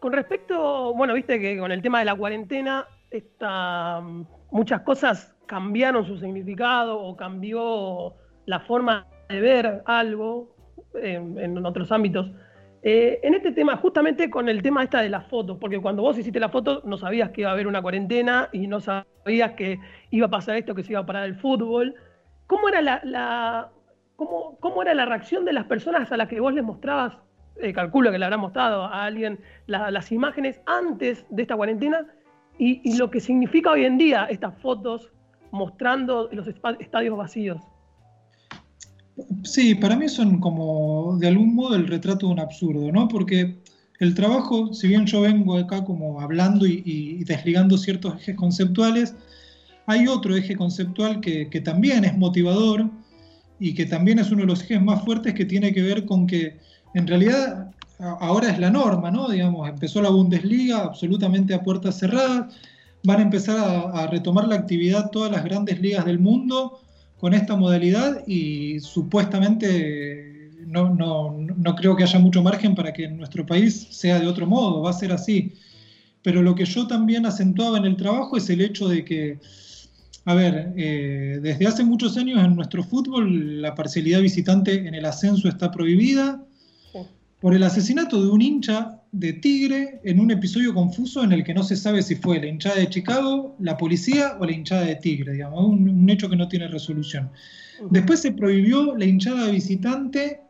con 0.00 0.12
respecto, 0.12 0.94
bueno, 0.94 1.14
viste 1.14 1.38
que 1.40 1.58
con 1.58 1.72
el 1.72 1.82
tema 1.82 1.98
de 1.98 2.06
la 2.06 2.14
cuarentena, 2.14 2.86
muchas 4.50 4.80
cosas 4.82 5.34
cambiaron 5.46 6.06
su 6.06 6.18
significado 6.18 6.98
o 7.00 7.16
cambió 7.16 8.14
la 8.46 8.60
forma 8.60 9.06
de 9.28 9.40
ver 9.40 9.82
algo 9.86 10.54
en 10.94 11.64
otros 11.66 11.92
ámbitos. 11.92 12.30
Eh, 12.88 13.18
en 13.24 13.34
este 13.34 13.50
tema, 13.50 13.76
justamente 13.78 14.30
con 14.30 14.48
el 14.48 14.62
tema 14.62 14.84
esta 14.84 15.00
de 15.00 15.08
las 15.08 15.26
fotos, 15.26 15.58
porque 15.58 15.80
cuando 15.80 16.02
vos 16.02 16.16
hiciste 16.18 16.38
la 16.38 16.50
foto 16.50 16.82
no 16.84 16.96
sabías 16.96 17.30
que 17.30 17.40
iba 17.40 17.50
a 17.50 17.52
haber 17.52 17.66
una 17.66 17.82
cuarentena 17.82 18.48
y 18.52 18.68
no 18.68 18.78
sabías 18.78 19.54
que 19.56 19.80
iba 20.12 20.28
a 20.28 20.30
pasar 20.30 20.54
esto, 20.54 20.72
que 20.72 20.84
se 20.84 20.92
iba 20.92 21.00
a 21.00 21.04
parar 21.04 21.24
el 21.24 21.34
fútbol. 21.34 21.96
¿Cómo 22.46 22.68
era 22.68 22.80
la, 22.82 23.72
cómo, 24.14 24.82
era 24.82 24.94
la 24.94 25.04
reacción 25.04 25.44
de 25.44 25.52
las 25.52 25.64
personas 25.64 26.12
a 26.12 26.16
las 26.16 26.28
que 26.28 26.38
vos 26.38 26.54
les 26.54 26.62
mostrabas, 26.62 27.18
eh, 27.56 27.72
calculo 27.72 28.12
que 28.12 28.20
le 28.20 28.24
habrá 28.24 28.36
mostrado 28.36 28.84
a 28.84 29.02
alguien 29.02 29.40
las 29.66 30.12
imágenes 30.12 30.60
antes 30.66 31.26
de 31.28 31.42
esta 31.42 31.56
cuarentena 31.56 32.06
y, 32.56 32.88
y 32.88 32.98
lo 32.98 33.10
que 33.10 33.18
significa 33.18 33.72
hoy 33.72 33.84
en 33.84 33.98
día 33.98 34.26
estas 34.30 34.56
fotos 34.62 35.12
mostrando 35.50 36.28
los 36.30 36.46
estadios 36.46 37.16
vacíos? 37.16 37.60
Sí, 39.44 39.74
para 39.74 39.96
mí 39.96 40.08
son 40.08 40.40
como 40.40 41.16
de 41.18 41.28
algún 41.28 41.54
modo 41.54 41.74
el 41.74 41.86
retrato 41.86 42.26
de 42.26 42.32
un 42.32 42.40
absurdo, 42.40 42.92
¿no? 42.92 43.08
Porque 43.08 43.56
el 43.98 44.14
trabajo, 44.14 44.74
si 44.74 44.88
bien 44.88 45.06
yo 45.06 45.22
vengo 45.22 45.56
acá 45.56 45.84
como 45.84 46.20
hablando 46.20 46.66
y, 46.66 47.24
desligando 47.24 47.78
ciertos 47.78 48.16
ejes 48.16 48.36
conceptuales, 48.36 49.14
hay 49.86 50.06
otro 50.06 50.36
eje 50.36 50.56
conceptual 50.56 51.20
que, 51.20 51.46
también 51.64 52.04
es 52.04 52.16
motivador 52.16 52.90
y 53.58 53.74
que 53.74 53.86
también 53.86 54.18
es 54.18 54.30
uno 54.30 54.42
de 54.42 54.48
los 54.48 54.62
ejes 54.62 54.82
más 54.82 55.02
fuertes 55.04 55.32
que 55.32 55.46
tiene 55.46 55.72
que 55.72 55.82
ver 55.82 56.04
con 56.04 56.26
que 56.26 56.58
en 56.94 57.06
realidad 57.06 57.70
ahora 57.98 58.50
es 58.50 58.58
la 58.58 58.70
norma, 58.70 59.10
¿no? 59.10 59.30
Digamos, 59.30 59.66
empezó 59.68 60.02
la 60.02 60.10
Bundesliga 60.10 60.82
absolutamente 60.82 61.54
a 61.54 61.62
puertas 61.62 61.98
cerradas, 61.98 62.54
van 63.02 63.20
a 63.20 63.22
empezar 63.22 63.90
a 63.94 64.06
retomar 64.08 64.46
la 64.48 64.56
actividad 64.56 65.10
todas 65.10 65.32
las 65.32 65.44
grandes 65.44 65.80
ligas 65.80 66.04
del 66.04 66.18
mundo 66.18 66.80
con 67.18 67.34
esta 67.34 67.56
modalidad 67.56 68.26
y 68.26 68.80
supuestamente 68.80 70.36
no, 70.66 70.94
no, 70.94 71.74
creo 71.76 71.96
que 71.96 72.02
haya 72.02 72.18
mucho 72.18 72.42
margen 72.42 72.74
para 72.74 72.92
que 72.92 73.04
en 73.04 73.16
nuestro 73.16 73.46
país 73.46 73.88
sea 73.90 74.18
de 74.18 74.26
otro 74.26 74.46
modo, 74.46 74.82
va 74.82 74.90
a 74.90 74.94
ser 74.94 75.12
así. 75.12 75.52
Pero 76.22 76.42
lo 76.42 76.54
que 76.54 76.64
yo 76.64 76.86
también 76.86 77.24
acentuaba 77.24 77.78
en 77.78 77.84
el 77.84 77.96
trabajo 77.96 78.36
es 78.36 78.50
el 78.50 78.60
hecho 78.60 78.88
de 78.88 79.04
que, 79.04 79.38
a 80.24 80.34
ver, 80.34 80.74
eh, 80.76 81.38
desde 81.40 81.66
hace 81.66 81.84
muchos 81.84 82.16
años 82.16 82.44
en 82.44 82.56
nuestro 82.56 82.82
fútbol 82.82 83.62
la 83.62 83.74
parcialidad 83.74 84.20
visitante 84.20 84.86
en 84.86 84.94
el 84.94 85.04
ascenso 85.04 85.48
está 85.48 85.70
prohibida. 85.70 86.42
Por 87.40 87.54
el 87.54 87.62
asesinato 87.62 88.20
de 88.20 88.28
un 88.28 88.42
hincha 88.42 88.95
de 89.12 89.32
Tigre 89.34 90.00
en 90.04 90.20
un 90.20 90.30
episodio 90.30 90.74
confuso 90.74 91.22
en 91.22 91.32
el 91.32 91.44
que 91.44 91.54
no 91.54 91.62
se 91.62 91.76
sabe 91.76 92.02
si 92.02 92.16
fue 92.16 92.40
la 92.40 92.46
hinchada 92.46 92.76
de 92.76 92.88
Chicago, 92.88 93.56
la 93.60 93.76
policía 93.76 94.36
o 94.38 94.44
la 94.44 94.52
hinchada 94.52 94.82
de 94.82 94.96
Tigre, 94.96 95.32
digamos, 95.32 95.64
un, 95.64 96.08
hecho 96.10 96.28
que 96.28 96.36
no 96.36 96.48
tiene 96.48 96.68
resolución. 96.68 97.30
Después 97.90 98.20
se 98.20 98.32
prohibió 98.32 98.96
la 98.96 99.04
hinchada 99.04 99.50
visitante 99.50 100.40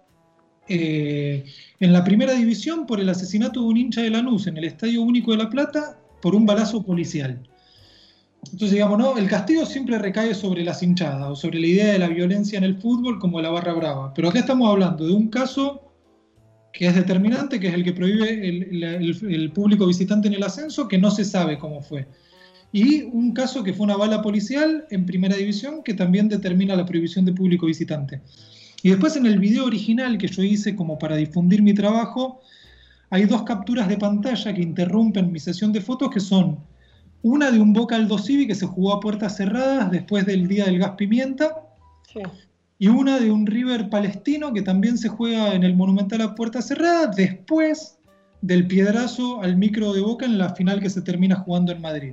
eh, 0.68 1.44
en 1.80 1.92
la 1.92 2.04
primera 2.04 2.32
división 2.32 2.86
por 2.86 3.00
el 3.00 3.08
asesinato 3.08 3.60
de 3.60 3.66
un 3.66 3.76
hincha 3.76 4.02
de 4.02 4.10
Lanús 4.10 4.46
en 4.46 4.56
el 4.56 4.64
Estadio 4.64 5.02
Único 5.02 5.32
de 5.32 5.38
La 5.38 5.50
Plata 5.50 5.98
por 6.20 6.34
un 6.34 6.46
balazo 6.46 6.82
policial. 6.82 7.40
Entonces, 8.44 8.72
digamos, 8.72 8.98
¿no? 8.98 9.18
el 9.18 9.28
castigo 9.28 9.66
siempre 9.66 9.98
recae 9.98 10.34
sobre 10.34 10.64
las 10.64 10.82
hinchadas 10.82 11.28
o 11.28 11.36
sobre 11.36 11.58
la 11.58 11.66
idea 11.66 11.92
de 11.92 11.98
la 11.98 12.08
violencia 12.08 12.58
en 12.58 12.64
el 12.64 12.76
fútbol 12.76 13.18
como 13.18 13.40
la 13.40 13.50
barra 13.50 13.72
brava. 13.72 14.14
Pero 14.14 14.28
acá 14.28 14.38
estamos 14.38 14.70
hablando 14.70 15.06
de 15.06 15.12
un 15.12 15.28
caso 15.28 15.85
que 16.76 16.86
es 16.86 16.94
determinante, 16.94 17.58
que 17.58 17.68
es 17.68 17.74
el 17.74 17.82
que 17.82 17.94
prohíbe 17.94 18.48
el, 18.48 19.50
público 19.52 19.86
visitante 19.86 20.28
en 20.28 20.34
el 20.34 20.42
ascenso, 20.42 20.86
que 20.86 20.98
no 20.98 21.10
se 21.10 21.24
sabe 21.24 21.58
cómo 21.58 21.80
fue. 21.80 22.06
Y 22.70 23.02
un 23.04 23.32
caso 23.32 23.64
que 23.64 23.72
fue 23.72 23.84
una 23.84 23.96
bala 23.96 24.20
policial 24.20 24.84
en 24.90 25.06
primera 25.06 25.36
división, 25.36 25.82
que 25.82 25.94
también 25.94 26.28
determina 26.28 26.76
la 26.76 26.84
prohibición 26.84 27.24
de 27.24 27.32
público 27.32 27.64
visitante. 27.64 28.20
Y 28.82 28.90
después 28.90 29.16
en 29.16 29.24
el 29.24 29.38
video 29.38 29.64
original 29.64 30.18
que 30.18 30.28
yo 30.28 30.42
hice 30.42 30.76
como 30.76 30.98
para 30.98 31.16
difundir 31.16 31.62
mi 31.62 31.72
trabajo, 31.72 32.42
hay 33.08 33.24
dos 33.24 33.44
capturas 33.44 33.88
de 33.88 33.96
pantalla 33.96 34.52
que 34.52 34.60
interrumpen 34.60 35.32
mi 35.32 35.40
sesión 35.40 35.72
de 35.72 35.80
fotos, 35.80 36.10
que 36.10 36.20
son 36.20 36.58
una 37.22 37.50
de 37.50 37.58
un 37.58 37.72
Boca 37.72 37.96
Aldo 37.96 38.18
Civi 38.18 38.46
que 38.46 38.54
se 38.54 38.66
jugó 38.66 38.92
a 38.92 39.00
puertas 39.00 39.34
cerradas 39.38 39.90
después 39.90 40.26
del 40.26 40.46
Día 40.46 40.66
del 40.66 40.78
Gas 40.78 40.92
Pimienta. 40.98 41.56
Y 42.78 42.88
una 42.88 43.18
de 43.18 43.30
un 43.30 43.46
River 43.46 43.88
palestino 43.88 44.52
que 44.52 44.62
también 44.62 44.98
se 44.98 45.08
juega 45.08 45.54
en 45.54 45.64
el 45.64 45.74
Monumental 45.74 46.20
a 46.20 46.34
puerta 46.34 46.60
cerrada 46.60 47.06
después 47.06 47.98
del 48.42 48.66
piedrazo 48.66 49.42
al 49.42 49.56
micro 49.56 49.92
de 49.92 50.00
Boca 50.00 50.26
en 50.26 50.38
la 50.38 50.54
final 50.54 50.80
que 50.80 50.90
se 50.90 51.02
termina 51.02 51.36
jugando 51.36 51.72
en 51.72 51.80
Madrid. 51.80 52.12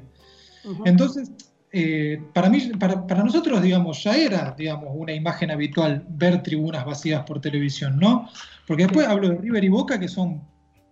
Entonces, 0.86 1.32
eh, 1.72 2.22
para, 2.34 2.50
mí, 2.50 2.72
para, 2.80 3.06
para, 3.06 3.24
nosotros, 3.24 3.62
digamos, 3.62 4.04
ya 4.04 4.16
era, 4.16 4.56
digamos, 4.58 4.90
una 4.94 5.12
imagen 5.12 5.52
habitual 5.52 6.06
ver 6.08 6.42
tribunas 6.42 6.86
vacías 6.86 7.24
por 7.24 7.42
televisión, 7.42 7.98
¿no? 8.00 8.30
Porque 8.66 8.84
después 8.84 9.08
hablo 9.08 9.30
de 9.30 9.38
River 9.38 9.64
y 9.64 9.70
Boca, 9.70 10.00
que 10.00 10.08
son 10.08 10.42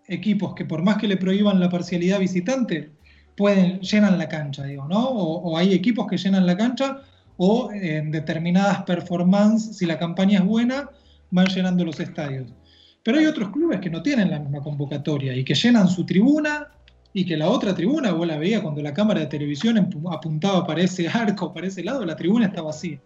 equipos 0.08 0.54
que 0.56 0.66
por 0.66 0.84
más 0.84 0.98
que 0.98 1.08
le 1.08 1.18
prohíban 1.18 1.60
la 1.60 1.70
parcialidad 1.70 2.20
visitante, 2.20 2.92
pueden, 3.38 3.80
llenan 3.80 4.18
la 4.18 4.28
cancha, 4.28 4.64
digo, 4.66 4.88
¿no? 4.88 5.08
O, 5.08 5.58
hay 5.58 5.74
equipos 5.74 6.08
que 6.08 6.18
llenan 6.18 6.46
la 6.46 6.58
cancha 6.58 7.02
o 7.44 7.72
en 7.72 8.12
determinadas 8.12 8.84
performances, 8.84 9.76
si 9.76 9.88
la 9.88 9.98
campaña 9.98 10.38
es 10.38 10.46
buena, 10.46 10.92
van 11.32 11.48
llenando 11.48 11.84
los 11.84 12.00
estadios. 12.00 12.54
Pero 13.02 13.18
hay 13.18 13.26
otros 13.26 13.50
clubes 13.50 13.80
que 13.80 13.90
no 13.90 14.04
tienen 14.04 14.30
la 14.30 14.38
misma 14.38 14.60
convocatoria 14.60 15.36
y 15.36 15.44
que 15.44 15.56
llenan 15.56 15.88
su 15.88 16.06
tribuna 16.06 16.68
y 17.16 17.26
que 17.26 17.36
la 17.36 17.50
otra 17.50 17.74
tribuna, 17.74 18.12
vos 18.12 18.28
la 18.28 18.38
veías 18.38 18.62
cuando 18.62 18.84
la 18.84 18.94
cámara 18.94 19.22
de 19.22 19.26
televisión 19.26 19.80
apuntaba 20.12 20.68
para 20.68 20.84
ese 20.84 21.08
arco, 21.08 21.52
para 21.52 21.66
ese 21.66 21.84
lado, 21.84 22.06
la 22.06 22.16
tribuna 22.16 22.46
está 22.46 22.62
vacía. 22.62 23.02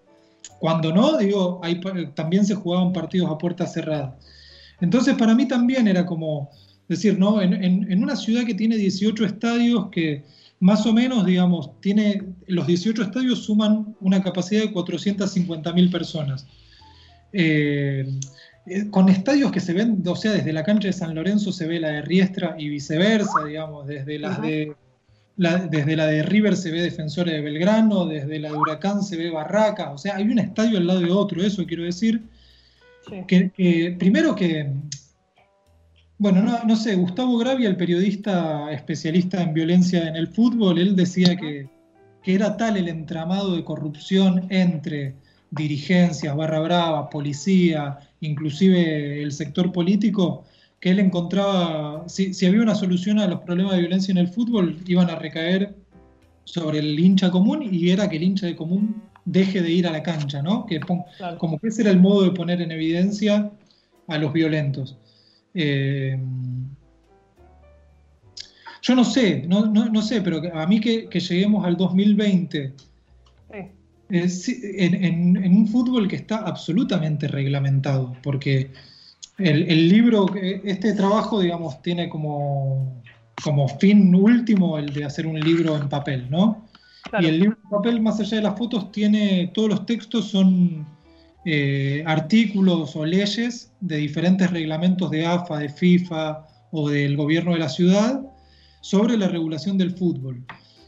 Cuando 0.60 0.92
no, 0.92 1.18
digo, 1.18 1.62
también 2.14 2.46
se 2.46 2.56
jugaban 2.56 2.92
partidos 2.92 3.32
a 3.32 3.38
puerta 3.38 3.66
cerrada. 3.66 4.18
Entonces 4.82 5.16
para 5.16 5.34
mí 5.34 5.48
también 5.48 5.88
era 5.88 6.06
como, 6.06 6.50
decir, 6.90 7.18
¿no? 7.18 7.42
En, 7.42 8.04
una 8.04 8.18
ciudad 8.18 8.44
que 8.44 8.54
tiene 8.54 8.76
18 8.76 9.24
estadios, 9.24 9.88
que 9.92 10.26
más 10.60 10.86
o 10.86 10.94
menos, 10.94 11.26
digamos, 11.26 11.80
tiene, 11.82 12.24
los 12.48 12.68
18 12.68 13.04
estadios 13.04 13.40
suman 13.44 13.96
una 14.00 14.24
capacidad 14.24 14.62
de 14.62 14.74
450.000 14.74 15.92
personas. 15.92 16.48
Eh, 17.34 18.08
eh, 18.68 18.90
con 18.90 19.10
estadios 19.10 19.52
que 19.52 19.60
se 19.60 19.74
ven, 19.74 20.02
o 20.06 20.16
sea, 20.16 20.32
desde 20.32 20.54
la 20.54 20.64
cancha 20.64 20.88
de 20.88 20.94
San 20.94 21.14
Lorenzo 21.14 21.52
se 21.52 21.68
ve 21.68 21.80
la 21.80 21.90
de 21.90 22.02
Riestra 22.02 22.56
y 22.58 22.70
viceversa, 22.70 23.46
digamos, 23.46 23.86
desde 23.88 24.18
las 24.18 24.42
de 24.42 24.74
desde 25.38 25.98
la 25.98 26.08
de 26.08 26.24
River 26.24 26.56
se 26.56 26.72
ve 26.72 26.82
Defensores 26.82 27.34
de 27.34 27.42
Belgrano, 27.42 28.06
desde 28.06 28.40
la 28.40 28.50
de 28.50 28.56
Huracán 28.56 29.04
se 29.04 29.18
ve 29.18 29.30
Barraca, 29.30 29.92
o 29.92 29.98
sea, 29.98 30.16
hay 30.16 30.24
un 30.24 30.40
estadio 30.40 30.78
al 30.78 30.88
lado 30.88 31.02
de 31.02 31.12
otro, 31.12 31.44
eso 31.44 31.66
quiero 31.66 31.84
decir. 31.84 32.22
que, 33.28 33.96
primero 34.00 34.34
que 34.34 34.72
bueno, 36.18 36.62
no, 36.66 36.76
sé, 36.76 36.96
Gustavo 36.96 37.38
Gravia, 37.38 37.68
el 37.68 37.76
periodista 37.76 38.72
especialista 38.72 39.42
en 39.42 39.54
violencia 39.54 40.08
en 40.08 40.16
el 40.16 40.28
fútbol, 40.28 40.80
él 40.80 40.96
decía 40.96 41.36
que, 41.36 41.70
era 42.28 42.58
tal 42.58 42.76
el 42.76 42.88
entramado 42.88 43.56
de 43.56 43.64
corrupción 43.64 44.48
entre 44.50 45.14
dirigencias, 45.52 46.36
barra 46.36 46.60
brava, 46.60 47.08
policía, 47.12 48.00
inclusive 48.20 49.22
el 49.22 49.32
sector 49.32 49.72
político, 49.72 50.44
que 50.80 50.90
él 50.90 51.00
encontraba, 51.00 52.04
si, 52.08 52.34
había 52.48 52.64
una 52.64 52.74
solución 52.74 53.20
a 53.20 53.28
los 53.28 53.42
problemas 53.42 53.74
de 53.74 53.82
violencia 53.82 54.12
en 54.12 54.18
el 54.18 54.28
fútbol, 54.28 54.80
iban 54.88 55.12
a 55.12 55.18
recaer 55.18 55.76
sobre 56.46 56.80
el 56.80 57.00
hincha 57.00 57.30
común 57.30 57.70
y 57.72 57.92
era 57.92 58.10
que 58.10 58.16
el 58.16 58.24
hincha 58.24 58.48
de 58.48 58.56
común 58.56 59.04
deje 59.26 59.62
de 59.62 59.70
ir 59.70 59.88
a 59.88 59.92
la 59.92 60.02
cancha, 60.02 60.42
¿no? 60.42 60.66
Que 60.66 60.80
Como 60.80 61.60
que 61.60 61.68
ese 61.68 61.84
era 61.84 61.92
el 61.92 62.00
modo 62.00 62.24
de 62.24 62.32
poner 62.32 62.60
en 62.60 62.72
evidencia 62.72 63.52
a 64.08 64.18
los 64.18 64.34
violentos. 64.34 64.98
Eh, 65.56 66.20
yo 68.82 68.94
no 68.94 69.04
sé, 69.04 69.46
no, 69.48 70.02
sé, 70.04 70.22
pero 70.22 70.42
a 70.54 70.68
mí 70.68 70.80
que, 70.80 71.08
lleguemos 71.10 71.66
al 71.66 71.76
2020 71.76 72.74
en, 74.10 75.38
un 75.38 75.68
fútbol 75.68 76.08
que 76.08 76.18
está 76.18 76.38
absolutamente 76.40 77.28
reglamentado, 77.28 78.16
porque 78.22 78.70
el, 79.40 79.90
libro, 79.90 80.28
este 80.36 80.94
trabajo, 80.94 81.40
digamos, 81.40 81.82
tiene 81.82 82.10
como, 82.10 83.02
como 83.44 83.68
fin 83.68 84.14
último 84.14 84.78
el 84.78 84.94
de 84.94 85.06
hacer 85.06 85.26
un 85.26 85.40
libro 85.40 85.76
en 85.78 85.90
papel, 85.90 86.30
¿no? 86.30 86.68
Y 87.20 87.26
el 87.26 87.40
libro 87.40 87.58
en 87.64 87.70
papel, 87.70 88.02
más 88.02 88.20
allá 88.20 88.38
de 88.38 88.44
las 88.44 88.58
fotos, 88.58 88.92
tiene, 88.92 89.52
todos 89.54 89.70
los 89.70 89.86
textos 89.88 90.30
son 90.30 90.86
eh, 91.48 92.04
artículos 92.08 92.96
o 92.96 93.06
leyes 93.06 93.72
de 93.80 93.98
diferentes 93.98 94.50
reglamentos 94.50 95.12
de 95.12 95.28
AFA, 95.28 95.60
de 95.60 95.70
FIFA 95.70 96.48
o 96.72 96.90
del 96.90 97.16
gobierno 97.16 97.54
de 97.54 97.60
la 97.60 97.70
ciudad 97.70 98.20
sobre 98.82 99.16
la 99.16 99.28
regulación 99.28 99.78
del 99.78 99.92
fútbol, 99.92 100.44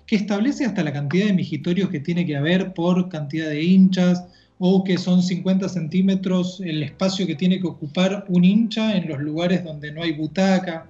que 0.07 0.15
establece 0.15 0.65
hasta 0.65 0.83
la 0.83 0.91
cantidad 0.91 1.27
de 1.27 1.33
migitorios 1.33 1.91
que 1.91 1.99
tiene 1.99 2.25
que 2.25 2.35
haber 2.35 2.73
por 2.73 3.07
cantidad 3.07 3.49
de 3.49 3.63
hinchas 3.63 4.23
o 4.57 4.83
que 4.83 4.97
son 4.97 5.21
50 5.21 5.69
centímetros 5.69 6.59
el 6.61 6.81
espacio 6.81 7.27
que 7.27 7.35
tiene 7.35 7.59
que 7.59 7.67
ocupar 7.67 8.25
un 8.27 8.43
hincha 8.43 8.97
en 8.97 9.07
los 9.07 9.19
lugares 9.19 9.63
donde 9.63 9.91
no 9.91 10.01
hay 10.01 10.13
butaca, 10.13 10.89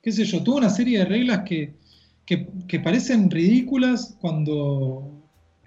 qué 0.00 0.12
sé 0.12 0.24
yo, 0.24 0.44
toda 0.44 0.58
una 0.58 0.70
serie 0.70 1.00
de 1.00 1.06
reglas 1.06 1.40
que, 1.44 1.74
que 2.24 2.78
parecen 2.78 3.32
ridículas 3.32 4.16
cuando 4.20 5.15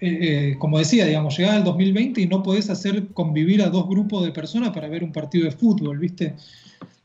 eh, 0.02 0.18
eh, 0.52 0.56
como 0.58 0.78
decía, 0.78 1.04
digamos, 1.04 1.36
llegaba 1.36 1.58
el 1.58 1.64
2020 1.64 2.22
y 2.22 2.26
no 2.26 2.42
podés 2.42 2.70
hacer 2.70 3.08
convivir 3.08 3.60
a 3.60 3.68
dos 3.68 3.86
grupos 3.86 4.24
de 4.24 4.32
personas 4.32 4.70
para 4.70 4.88
ver 4.88 5.04
un 5.04 5.12
partido 5.12 5.44
de 5.44 5.50
fútbol, 5.50 5.98
¿viste? 5.98 6.34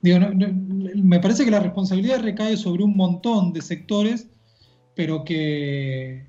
me 0.01 1.19
parece 1.19 1.43
que 1.43 1.51
la 1.51 1.60
responsabilidad 1.60 2.21
recae 2.21 2.55
sobre 2.58 2.84
un 2.84 2.95
montón 2.95 3.51
de 3.53 3.63
sectores, 3.63 4.27
pero 4.93 5.25
que, 5.25 6.27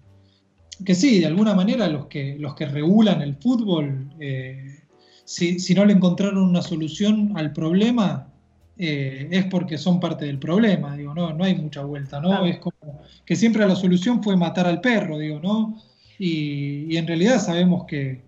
que 0.82 0.94
sí, 0.94 1.20
de 1.20 1.26
alguna 1.26 1.54
manera 1.54 1.86
los 1.86 2.06
que, 2.06 2.36
los 2.38 2.54
que 2.54 2.64
regulan 2.64 3.20
el 3.20 3.36
fútbol, 3.36 4.10
eh, 4.18 4.78
si, 5.26 5.74
no 5.74 5.84
le 5.84 5.92
encontraron 5.92 6.38
una 6.38 6.62
solución 6.62 7.32
al 7.36 7.52
problema, 7.52 8.32
es 8.78 9.44
porque 9.46 9.78
son 9.78 10.00
parte 10.00 10.24
del 10.24 10.38
problema, 10.38 10.96
digo, 10.96 11.14
no, 11.14 11.32
no 11.34 11.44
hay 11.44 11.54
mucha 11.54 11.82
vuelta, 11.82 12.20
¿no? 12.20 12.44
Es 12.44 12.58
como 12.58 13.02
que 13.24 13.36
siempre 13.36 13.66
la 13.66 13.76
solución 13.76 14.22
fue 14.22 14.36
matar 14.36 14.66
al 14.66 14.80
perro, 14.80 15.18
digo, 15.18 15.38
¿no? 15.38 15.76
Y, 16.18 16.96
en 16.96 17.06
realidad 17.06 17.40
sabemos 17.40 17.84
que, 17.86 18.22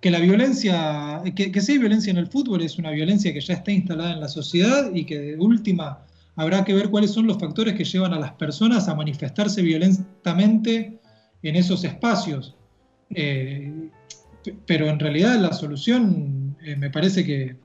que 0.00 0.10
la 0.10 0.18
violencia, 0.18 1.22
que, 1.36 1.52
que 1.52 1.60
si 1.60 1.72
hay 1.72 1.78
violencia 1.78 2.10
en 2.10 2.16
el 2.16 2.26
fútbol 2.26 2.62
es 2.62 2.78
una 2.78 2.90
violencia 2.90 3.32
que 3.32 3.40
ya 3.40 3.54
está 3.54 3.70
instalada 3.70 4.12
en 4.12 4.20
la 4.20 4.28
sociedad 4.28 4.92
y 4.94 5.04
que 5.04 5.18
de 5.18 5.36
última 5.36 6.04
habrá 6.36 6.64
que 6.64 6.74
ver 6.74 6.90
cuáles 6.90 7.10
son 7.10 7.26
los 7.26 7.38
factores 7.38 7.74
que 7.74 7.84
llevan 7.84 8.14
a 8.14 8.18
las 8.18 8.32
personas 8.32 8.88
a 8.88 8.94
manifestarse 8.94 9.62
violentamente 9.62 10.98
en 11.42 11.56
esos 11.56 11.84
espacios. 11.84 12.56
Eh, 13.10 13.90
pero 14.66 14.88
en 14.88 14.98
realidad 14.98 15.38
la 15.38 15.52
solución 15.52 16.56
eh, 16.64 16.76
me 16.76 16.90
parece 16.90 17.24
que, 17.24 17.56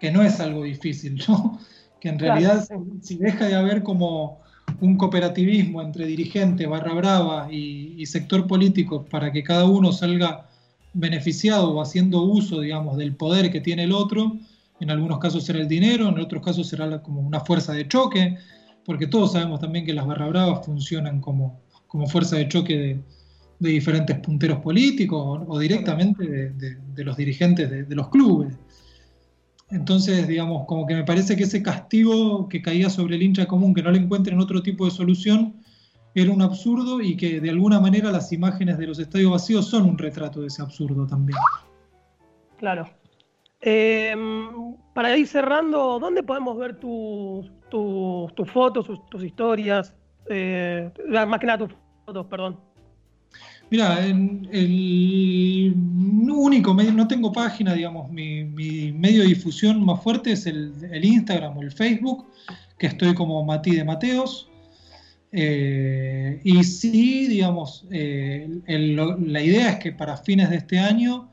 que 0.00 0.10
no 0.10 0.22
es 0.22 0.40
algo 0.40 0.64
difícil, 0.64 1.22
¿no? 1.28 1.60
Que 2.00 2.08
en 2.10 2.18
realidad 2.18 2.68
si 3.00 3.16
deja 3.16 3.46
de 3.46 3.54
haber 3.54 3.82
como 3.82 4.43
un 4.80 4.96
cooperativismo 4.96 5.82
entre 5.82 6.06
dirigente, 6.06 6.66
barra 6.66 6.94
brava 6.94 7.52
y, 7.52 8.04
sector 8.06 8.46
político 8.46 9.04
para 9.06 9.32
que 9.32 9.42
cada 9.42 9.64
uno 9.64 9.90
salga 9.92 10.46
beneficiado 10.92 11.70
o 11.72 11.80
haciendo 11.80 12.22
uso, 12.22 12.60
digamos, 12.60 12.96
del 12.96 13.16
poder 13.16 13.50
que 13.50 13.60
tiene 13.60 13.84
el 13.84 13.92
otro. 13.92 14.36
En 14.80 14.90
algunos 14.90 15.18
casos 15.18 15.44
será 15.44 15.60
el 15.60 15.68
dinero, 15.68 16.08
en 16.08 16.18
otros 16.18 16.42
casos 16.42 16.68
será 16.68 17.02
como 17.02 17.20
una 17.20 17.40
fuerza 17.40 17.72
de 17.72 17.88
choque, 17.88 18.36
porque 18.84 19.06
todos 19.06 19.32
sabemos 19.32 19.60
también 19.60 19.86
que 19.86 19.94
las 19.94 20.06
barra 20.06 20.28
bravas 20.28 20.66
funcionan 20.66 21.20
como, 21.20 21.60
como 21.86 22.06
fuerza 22.06 22.36
de 22.36 22.48
choque 22.48 22.76
de, 23.58 23.70
diferentes 23.70 24.18
punteros 24.18 24.58
políticos 24.58 25.40
o, 25.46 25.58
directamente 25.58 26.52
de, 26.52 27.04
los 27.04 27.16
dirigentes 27.16 27.70
de, 27.70 27.94
los 27.94 28.08
clubes. 28.08 28.54
Entonces, 29.70 30.28
digamos, 30.28 30.66
como 30.66 30.86
que 30.86 30.94
me 30.94 31.04
parece 31.04 31.36
que 31.36 31.44
ese 31.44 31.62
castigo 31.62 32.48
que 32.48 32.62
caía 32.62 32.90
sobre 32.90 33.16
el 33.16 33.22
hincha 33.22 33.46
común, 33.46 33.74
que 33.74 33.82
no 33.82 33.90
le 33.90 33.98
encuentren 33.98 34.38
otro 34.38 34.62
tipo 34.62 34.84
de 34.84 34.90
solución, 34.90 35.54
era 36.14 36.30
un 36.30 36.42
absurdo 36.42 37.00
y 37.00 37.16
que 37.16 37.40
de 37.40 37.50
alguna 37.50 37.80
manera 37.80 38.12
las 38.12 38.32
imágenes 38.32 38.78
de 38.78 38.86
los 38.86 38.98
estadios 38.98 39.32
vacíos 39.32 39.68
son 39.68 39.84
un 39.84 39.98
retrato 39.98 40.40
de 40.40 40.46
ese 40.46 40.62
absurdo 40.62 41.06
también. 41.06 41.38
Claro. 42.58 42.88
Em, 43.60 44.76
para 44.92 45.16
ir 45.16 45.26
cerrando, 45.26 45.98
¿dónde 45.98 46.22
podemos 46.22 46.56
ver 46.56 46.78
tus, 46.78 47.50
fotos, 48.52 48.86
tus, 49.10 49.24
historias? 49.24 49.94
Eh, 50.28 50.90
más 51.08 51.40
que 51.40 51.46
nada 51.46 51.66
tus 51.66 51.76
fotos, 52.04 52.26
perdón. 52.26 52.60
Mira, 53.70 54.06
el 54.06 55.74
único 56.44 56.74
medio, 56.74 56.92
no 56.92 57.08
tengo 57.08 57.32
página, 57.32 57.74
digamos, 57.74 58.10
mi, 58.10 58.44
medio 58.92 59.22
de 59.22 59.28
difusión 59.28 59.84
más 59.84 60.02
fuerte 60.02 60.32
es 60.32 60.46
el, 60.46 60.74
Instagram 61.02 61.56
o 61.56 61.62
el 61.62 61.72
Facebook, 61.72 62.26
que 62.78 62.88
estoy 62.88 63.14
como 63.14 63.44
Mati 63.44 63.76
de 63.76 63.84
Mateos. 63.84 64.48
Eh, 65.32 66.40
y 66.44 66.62
sí, 66.62 67.26
digamos, 67.26 67.86
eh, 67.90 68.48
la 68.66 69.42
idea 69.42 69.70
es 69.70 69.76
que 69.78 69.92
para 69.92 70.16
fines 70.16 70.50
de 70.50 70.56
este 70.56 70.78
año 70.78 71.28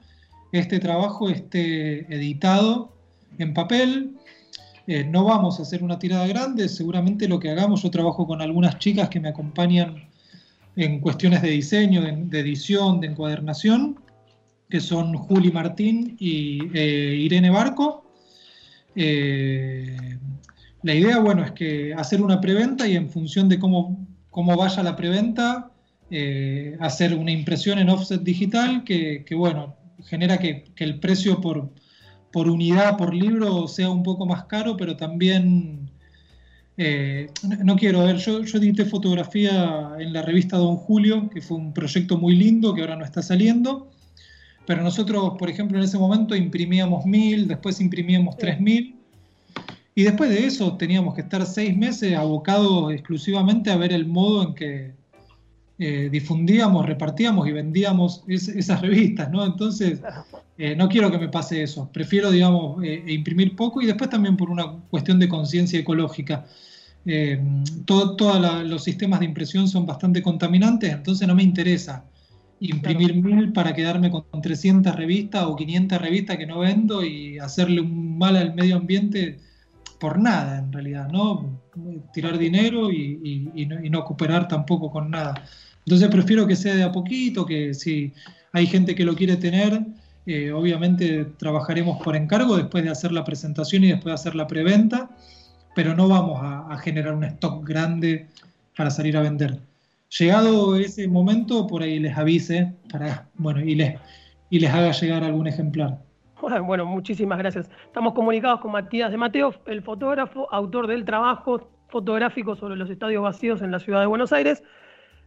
este 0.52 0.80
trabajo 0.80 1.30
esté 1.30 2.14
editado 2.14 2.96
en 3.38 3.54
papel. 3.54 4.16
Eh, 4.88 5.04
no 5.04 5.24
vamos 5.24 5.60
a 5.60 5.62
hacer 5.62 5.84
una 5.84 6.00
tirada 6.00 6.26
grande, 6.26 6.68
seguramente 6.68 7.28
lo 7.28 7.40
que 7.40 7.52
hagamos, 7.52 7.84
yo 7.84 7.92
trabajo 7.92 8.26
con 8.26 8.42
algunas 8.42 8.80
chicas 8.80 9.10
que 9.10 9.20
me 9.20 9.30
acompañan 9.30 10.11
en 10.76 11.00
cuestiones 11.00 11.42
de 11.42 11.50
diseño, 11.50 12.02
de, 12.02 12.40
edición, 12.40 13.00
de 13.02 13.08
encuadernación, 13.08 14.00
que 14.70 14.80
son 14.80 15.14
Juli 15.16 15.52
Martín 15.52 16.16
y 16.20 16.60
eh, 16.74 17.16
Irene 17.16 17.50
Barco. 17.50 18.06
Eh, 18.96 20.18
la 20.84 20.94
idea, 20.94 21.20
bueno, 21.20 21.44
es 21.44 21.52
que 21.52 21.94
hacer 21.94 22.22
una 22.22 22.42
preventa 22.42 22.88
y 22.88 22.96
en 22.96 23.10
función 23.10 23.50
de 23.50 23.60
cómo, 23.60 24.08
cómo 24.30 24.56
vaya 24.56 24.82
la 24.84 24.96
preventa, 24.96 25.68
hacer 26.82 27.16
una 27.16 27.32
impresión 27.32 27.80
en 27.80 27.90
offset 27.90 28.22
digital 28.22 28.84
que, 28.84 29.24
que 29.24 29.34
bueno, 29.34 29.78
genera 30.04 30.38
que, 30.38 30.66
el 30.78 31.00
precio 31.00 31.42
por, 31.42 31.70
por, 32.32 32.50
unidad, 32.50 32.98
por 32.98 33.14
libro, 33.14 33.68
sea 33.68 33.90
un 33.90 34.04
poco 34.04 34.26
más 34.26 34.46
caro, 34.46 34.78
pero 34.78 34.98
también, 34.98 35.81
eh, 36.78 37.30
no, 37.64 37.76
quiero 37.76 38.04
ver, 38.04 38.18
yo, 38.18 38.44
yo 38.44 38.58
edité 38.58 38.86
fotografía 38.86 39.92
en 40.00 40.14
la 40.14 40.22
revista 40.22 40.58
Don 40.58 40.78
Julio, 40.78 41.30
que 41.30 41.42
fue 41.42 41.58
un 41.58 41.74
proyecto 41.74 42.18
muy 42.18 42.36
lindo 42.36 42.74
que 42.74 42.82
ahora 42.82 42.96
no 42.96 43.06
está 43.06 43.22
saliendo, 43.22 43.92
pero 44.66 44.82
nosotros, 44.84 45.34
por 45.38 45.50
ejemplo, 45.50 45.78
en 45.78 45.84
ese 45.84 45.98
momento 45.98 46.36
imprimíamos 46.36 47.06
mil, 47.06 47.48
después 47.48 47.82
imprimíamos 47.82 48.38
tres 48.38 48.60
mil, 48.60 48.96
y 49.94 50.04
después 50.04 50.30
de 50.30 50.46
eso 50.46 50.78
teníamos 50.78 51.16
que 51.16 51.22
estar 51.22 51.46
seis 51.46 51.76
meses 51.76 52.16
abocados 52.16 52.94
exclusivamente 52.94 53.70
a 53.70 53.76
ver 53.76 53.92
el 53.92 54.06
modo 54.06 54.48
en 54.48 54.56
que 54.56 55.01
eh, 55.80 56.10
difundíamos, 56.12 56.86
repartíamos 56.86 57.48
y 57.48 57.52
vendíamos 57.52 58.24
esas 58.28 58.82
revistas, 58.82 59.32
¿no? 59.32 59.46
Entonces, 59.46 60.00
eh, 60.58 60.76
no 60.76 60.88
quiero 60.88 61.12
que 61.12 61.18
me 61.18 61.30
pase 61.30 61.64
eso. 61.64 61.90
Prefiero, 61.92 62.30
digamos, 62.30 62.84
eh, 62.84 63.04
imprimir 63.08 63.56
poco 63.56 63.82
y 63.82 63.88
después 63.88 64.10
también 64.10 64.38
por 64.38 64.50
una 64.50 64.72
cuestión 64.90 65.18
de 65.20 65.28
conciencia 65.28 65.80
ecológica. 65.80 66.46
Todos 67.86 68.64
los 68.64 68.84
sistemas 68.84 69.22
de 69.22 69.26
impresión 69.26 69.68
son 69.68 69.88
bastante 69.88 70.22
contaminantes, 70.22 70.94
entonces 70.94 71.28
no 71.28 71.34
me 71.34 71.42
interesa 71.42 72.06
imprimir 72.60 73.16
mil 73.16 73.52
para 73.52 73.74
quedarme 73.74 74.12
con 74.12 74.24
300 74.40 74.96
revistas 74.96 75.46
o 75.46 75.56
500 75.56 76.00
revistas 76.00 76.38
que 76.38 76.46
no 76.46 76.60
vendo 76.60 77.04
y 77.04 77.40
hacerle 77.40 77.82
un 77.82 78.20
mal 78.20 78.36
al 78.36 78.54
medio 78.54 78.76
ambiente 78.76 79.40
por 80.02 80.20
nada 80.20 80.58
en 80.58 80.74
realidad, 80.74 81.10
¿no? 81.10 81.62
Tirar 82.12 82.40
dinero 82.40 82.92
y, 82.92 83.68
no, 83.92 84.04
cooperar 84.04 84.48
tampoco 84.48 84.90
con 84.90 85.12
nada. 85.12 85.36
Entonces 85.86 86.10
prefiero 86.10 86.48
que 86.48 86.56
sea 86.56 86.74
de 86.74 86.84
a 86.84 86.92
poquito, 86.92 87.46
que 87.46 87.76
si 87.76 88.12
hay 88.52 88.66
gente 88.66 88.96
que 88.96 89.06
lo 89.06 89.16
quiere 89.16 89.38
tener, 89.38 89.80
eh, 90.26 90.52
obviamente 90.52 91.26
trabajaremos 91.38 92.02
por 92.04 92.16
encargo 92.16 92.58
después 92.58 92.84
de 92.84 92.90
hacer 92.90 93.12
la 93.12 93.24
presentación 93.24 93.84
y 93.84 93.90
después 93.90 94.06
de 94.06 94.14
hacer 94.14 94.36
la 94.36 94.48
preventa, 94.48 95.12
pero 95.76 95.96
no 95.96 96.08
vamos 96.08 96.40
a, 96.42 96.76
generar 96.80 97.14
un 97.14 97.24
stock 97.24 97.64
grande 97.64 98.28
para 98.76 98.90
salir 98.90 99.16
a 99.18 99.22
vender. 99.22 99.60
Llegado 100.18 100.78
ese 100.78 101.08
momento, 101.08 101.68
por 101.68 101.84
ahí 101.84 102.00
les 102.00 102.18
avise 102.18 102.74
para, 102.92 103.30
bueno, 103.36 103.62
y 103.62 103.76
les, 103.76 104.00
y 104.50 104.60
les 104.60 104.72
haga 104.72 104.92
llegar 104.94 105.24
algún 105.24 105.46
ejemplar. 105.46 106.00
Bueno, 106.66 106.86
muchísimas 106.86 107.38
gracias. 107.38 107.70
Estamos 107.86 108.14
comunicados 108.14 108.62
con 108.62 108.72
Matías 108.72 109.12
de 109.12 109.18
Mateo, 109.18 109.54
el 109.66 109.82
fotógrafo, 109.82 110.52
autor 110.52 110.88
del 110.88 111.06
trabajo 111.06 111.70
fotográfico 111.90 112.56
sobre 112.56 112.76
los 112.76 112.90
estadios 112.90 113.22
vacíos 113.22 113.62
en 113.62 113.72
la 113.72 113.80
ciudad 113.80 114.00
de 114.00 114.06
Buenos 114.06 114.32
Aires. 114.34 114.64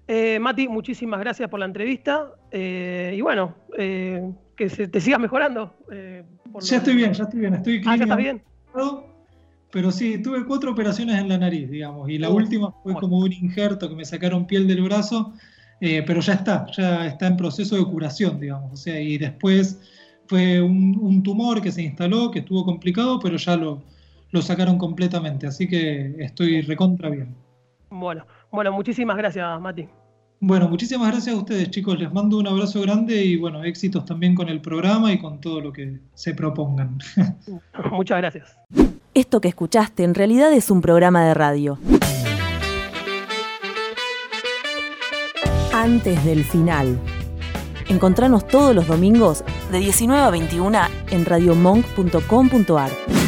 Eh, 0.06 0.38
Mati, 0.38 0.68
muchísimas 0.68 1.20
gracias 1.20 1.48
por 1.48 1.60
la 1.60 1.66
entrevista 1.66 2.32
eh, 2.50 3.14
y 3.16 3.20
bueno, 3.20 3.54
eh, 3.78 4.30
que 4.56 4.68
se 4.68 4.88
te 4.88 5.00
sigas 5.00 5.20
mejorando. 5.20 5.74
ya 6.60 6.76
estoy 6.76 6.94
bien, 6.94 7.12
ya 7.12 7.24
estoy 7.24 7.40
bien, 7.40 7.54
estoy 7.54 7.82
Ah, 7.86 7.96
ya 7.96 8.04
estás 8.04 8.18
bien. 8.18 8.42
Pero 9.70 9.90
sí, 9.90 10.22
tuve 10.22 10.44
cuatro 10.44 10.70
operaciones 10.70 11.18
en 11.18 11.28
la 11.28 11.38
nariz, 11.38 11.68
digamos, 11.68 12.08
y 12.08 12.18
la 12.18 12.30
última 12.30 12.70
fue 12.82 12.94
como 12.94 13.18
un 13.18 13.32
injerto 13.32 13.88
que 13.88 13.96
me 13.96 14.04
sacaron 14.04 14.46
piel 14.46 14.68
del 14.68 14.82
brazo, 14.82 15.32
pero 15.80 16.20
ya 16.20 16.34
está, 16.34 16.66
ya 16.76 17.06
está 17.06 17.26
en 17.26 17.36
proceso 17.36 17.74
de 17.76 17.84
curación, 17.84 18.38
digamos, 18.38 18.72
o 18.72 18.76
sea, 18.76 19.00
y 19.00 19.18
después 19.18 19.80
fue 20.26 20.60
un, 20.60 21.22
tumor 21.22 21.60
que 21.60 21.72
se 21.72 21.82
instaló, 21.82 22.30
que 22.30 22.40
estuvo 22.40 22.64
complicado, 22.64 23.18
pero 23.20 23.36
ya 23.36 23.56
lo, 23.56 23.82
lo 24.30 24.42
sacaron 24.42 24.78
completamente, 24.78 25.46
así 25.46 25.68
que 25.68 26.14
estoy 26.18 26.62
recontra 26.62 27.08
bien. 27.08 27.34
Bueno, 27.90 28.26
bueno, 28.50 28.72
muchísimas 28.72 29.16
gracias, 29.16 29.60
Mati. 29.60 29.86
Bueno, 30.46 30.68
muchísimas 30.68 31.08
gracias 31.08 31.34
a 31.34 31.38
ustedes, 31.38 31.70
chicos. 31.70 31.98
Les 31.98 32.12
mando 32.12 32.36
un 32.36 32.46
abrazo 32.46 32.82
grande 32.82 33.24
y 33.24 33.36
bueno, 33.36 33.64
éxitos 33.64 34.04
también 34.04 34.34
con 34.34 34.48
el 34.48 34.60
programa 34.60 35.10
y 35.12 35.18
con 35.18 35.40
todo 35.40 35.60
lo 35.60 35.72
que 35.72 36.00
se 36.12 36.34
propongan. 36.34 36.98
Muchas 37.92 38.18
gracias. 38.18 38.58
Esto 39.14 39.40
que 39.40 39.48
escuchaste 39.48 40.04
en 40.04 40.14
realidad 40.14 40.52
es 40.52 40.70
un 40.70 40.82
programa 40.82 41.24
de 41.24 41.34
radio. 41.34 41.78
Antes 45.72 46.24
del 46.24 46.44
final. 46.44 46.98
Encontranos 47.88 48.46
todos 48.46 48.74
los 48.74 48.86
domingos 48.86 49.44
de 49.74 49.80
19 49.80 50.22
a 50.22 50.30
21 50.30 50.78
en 51.10 51.24
radiomonk.com.ar. 51.24 53.23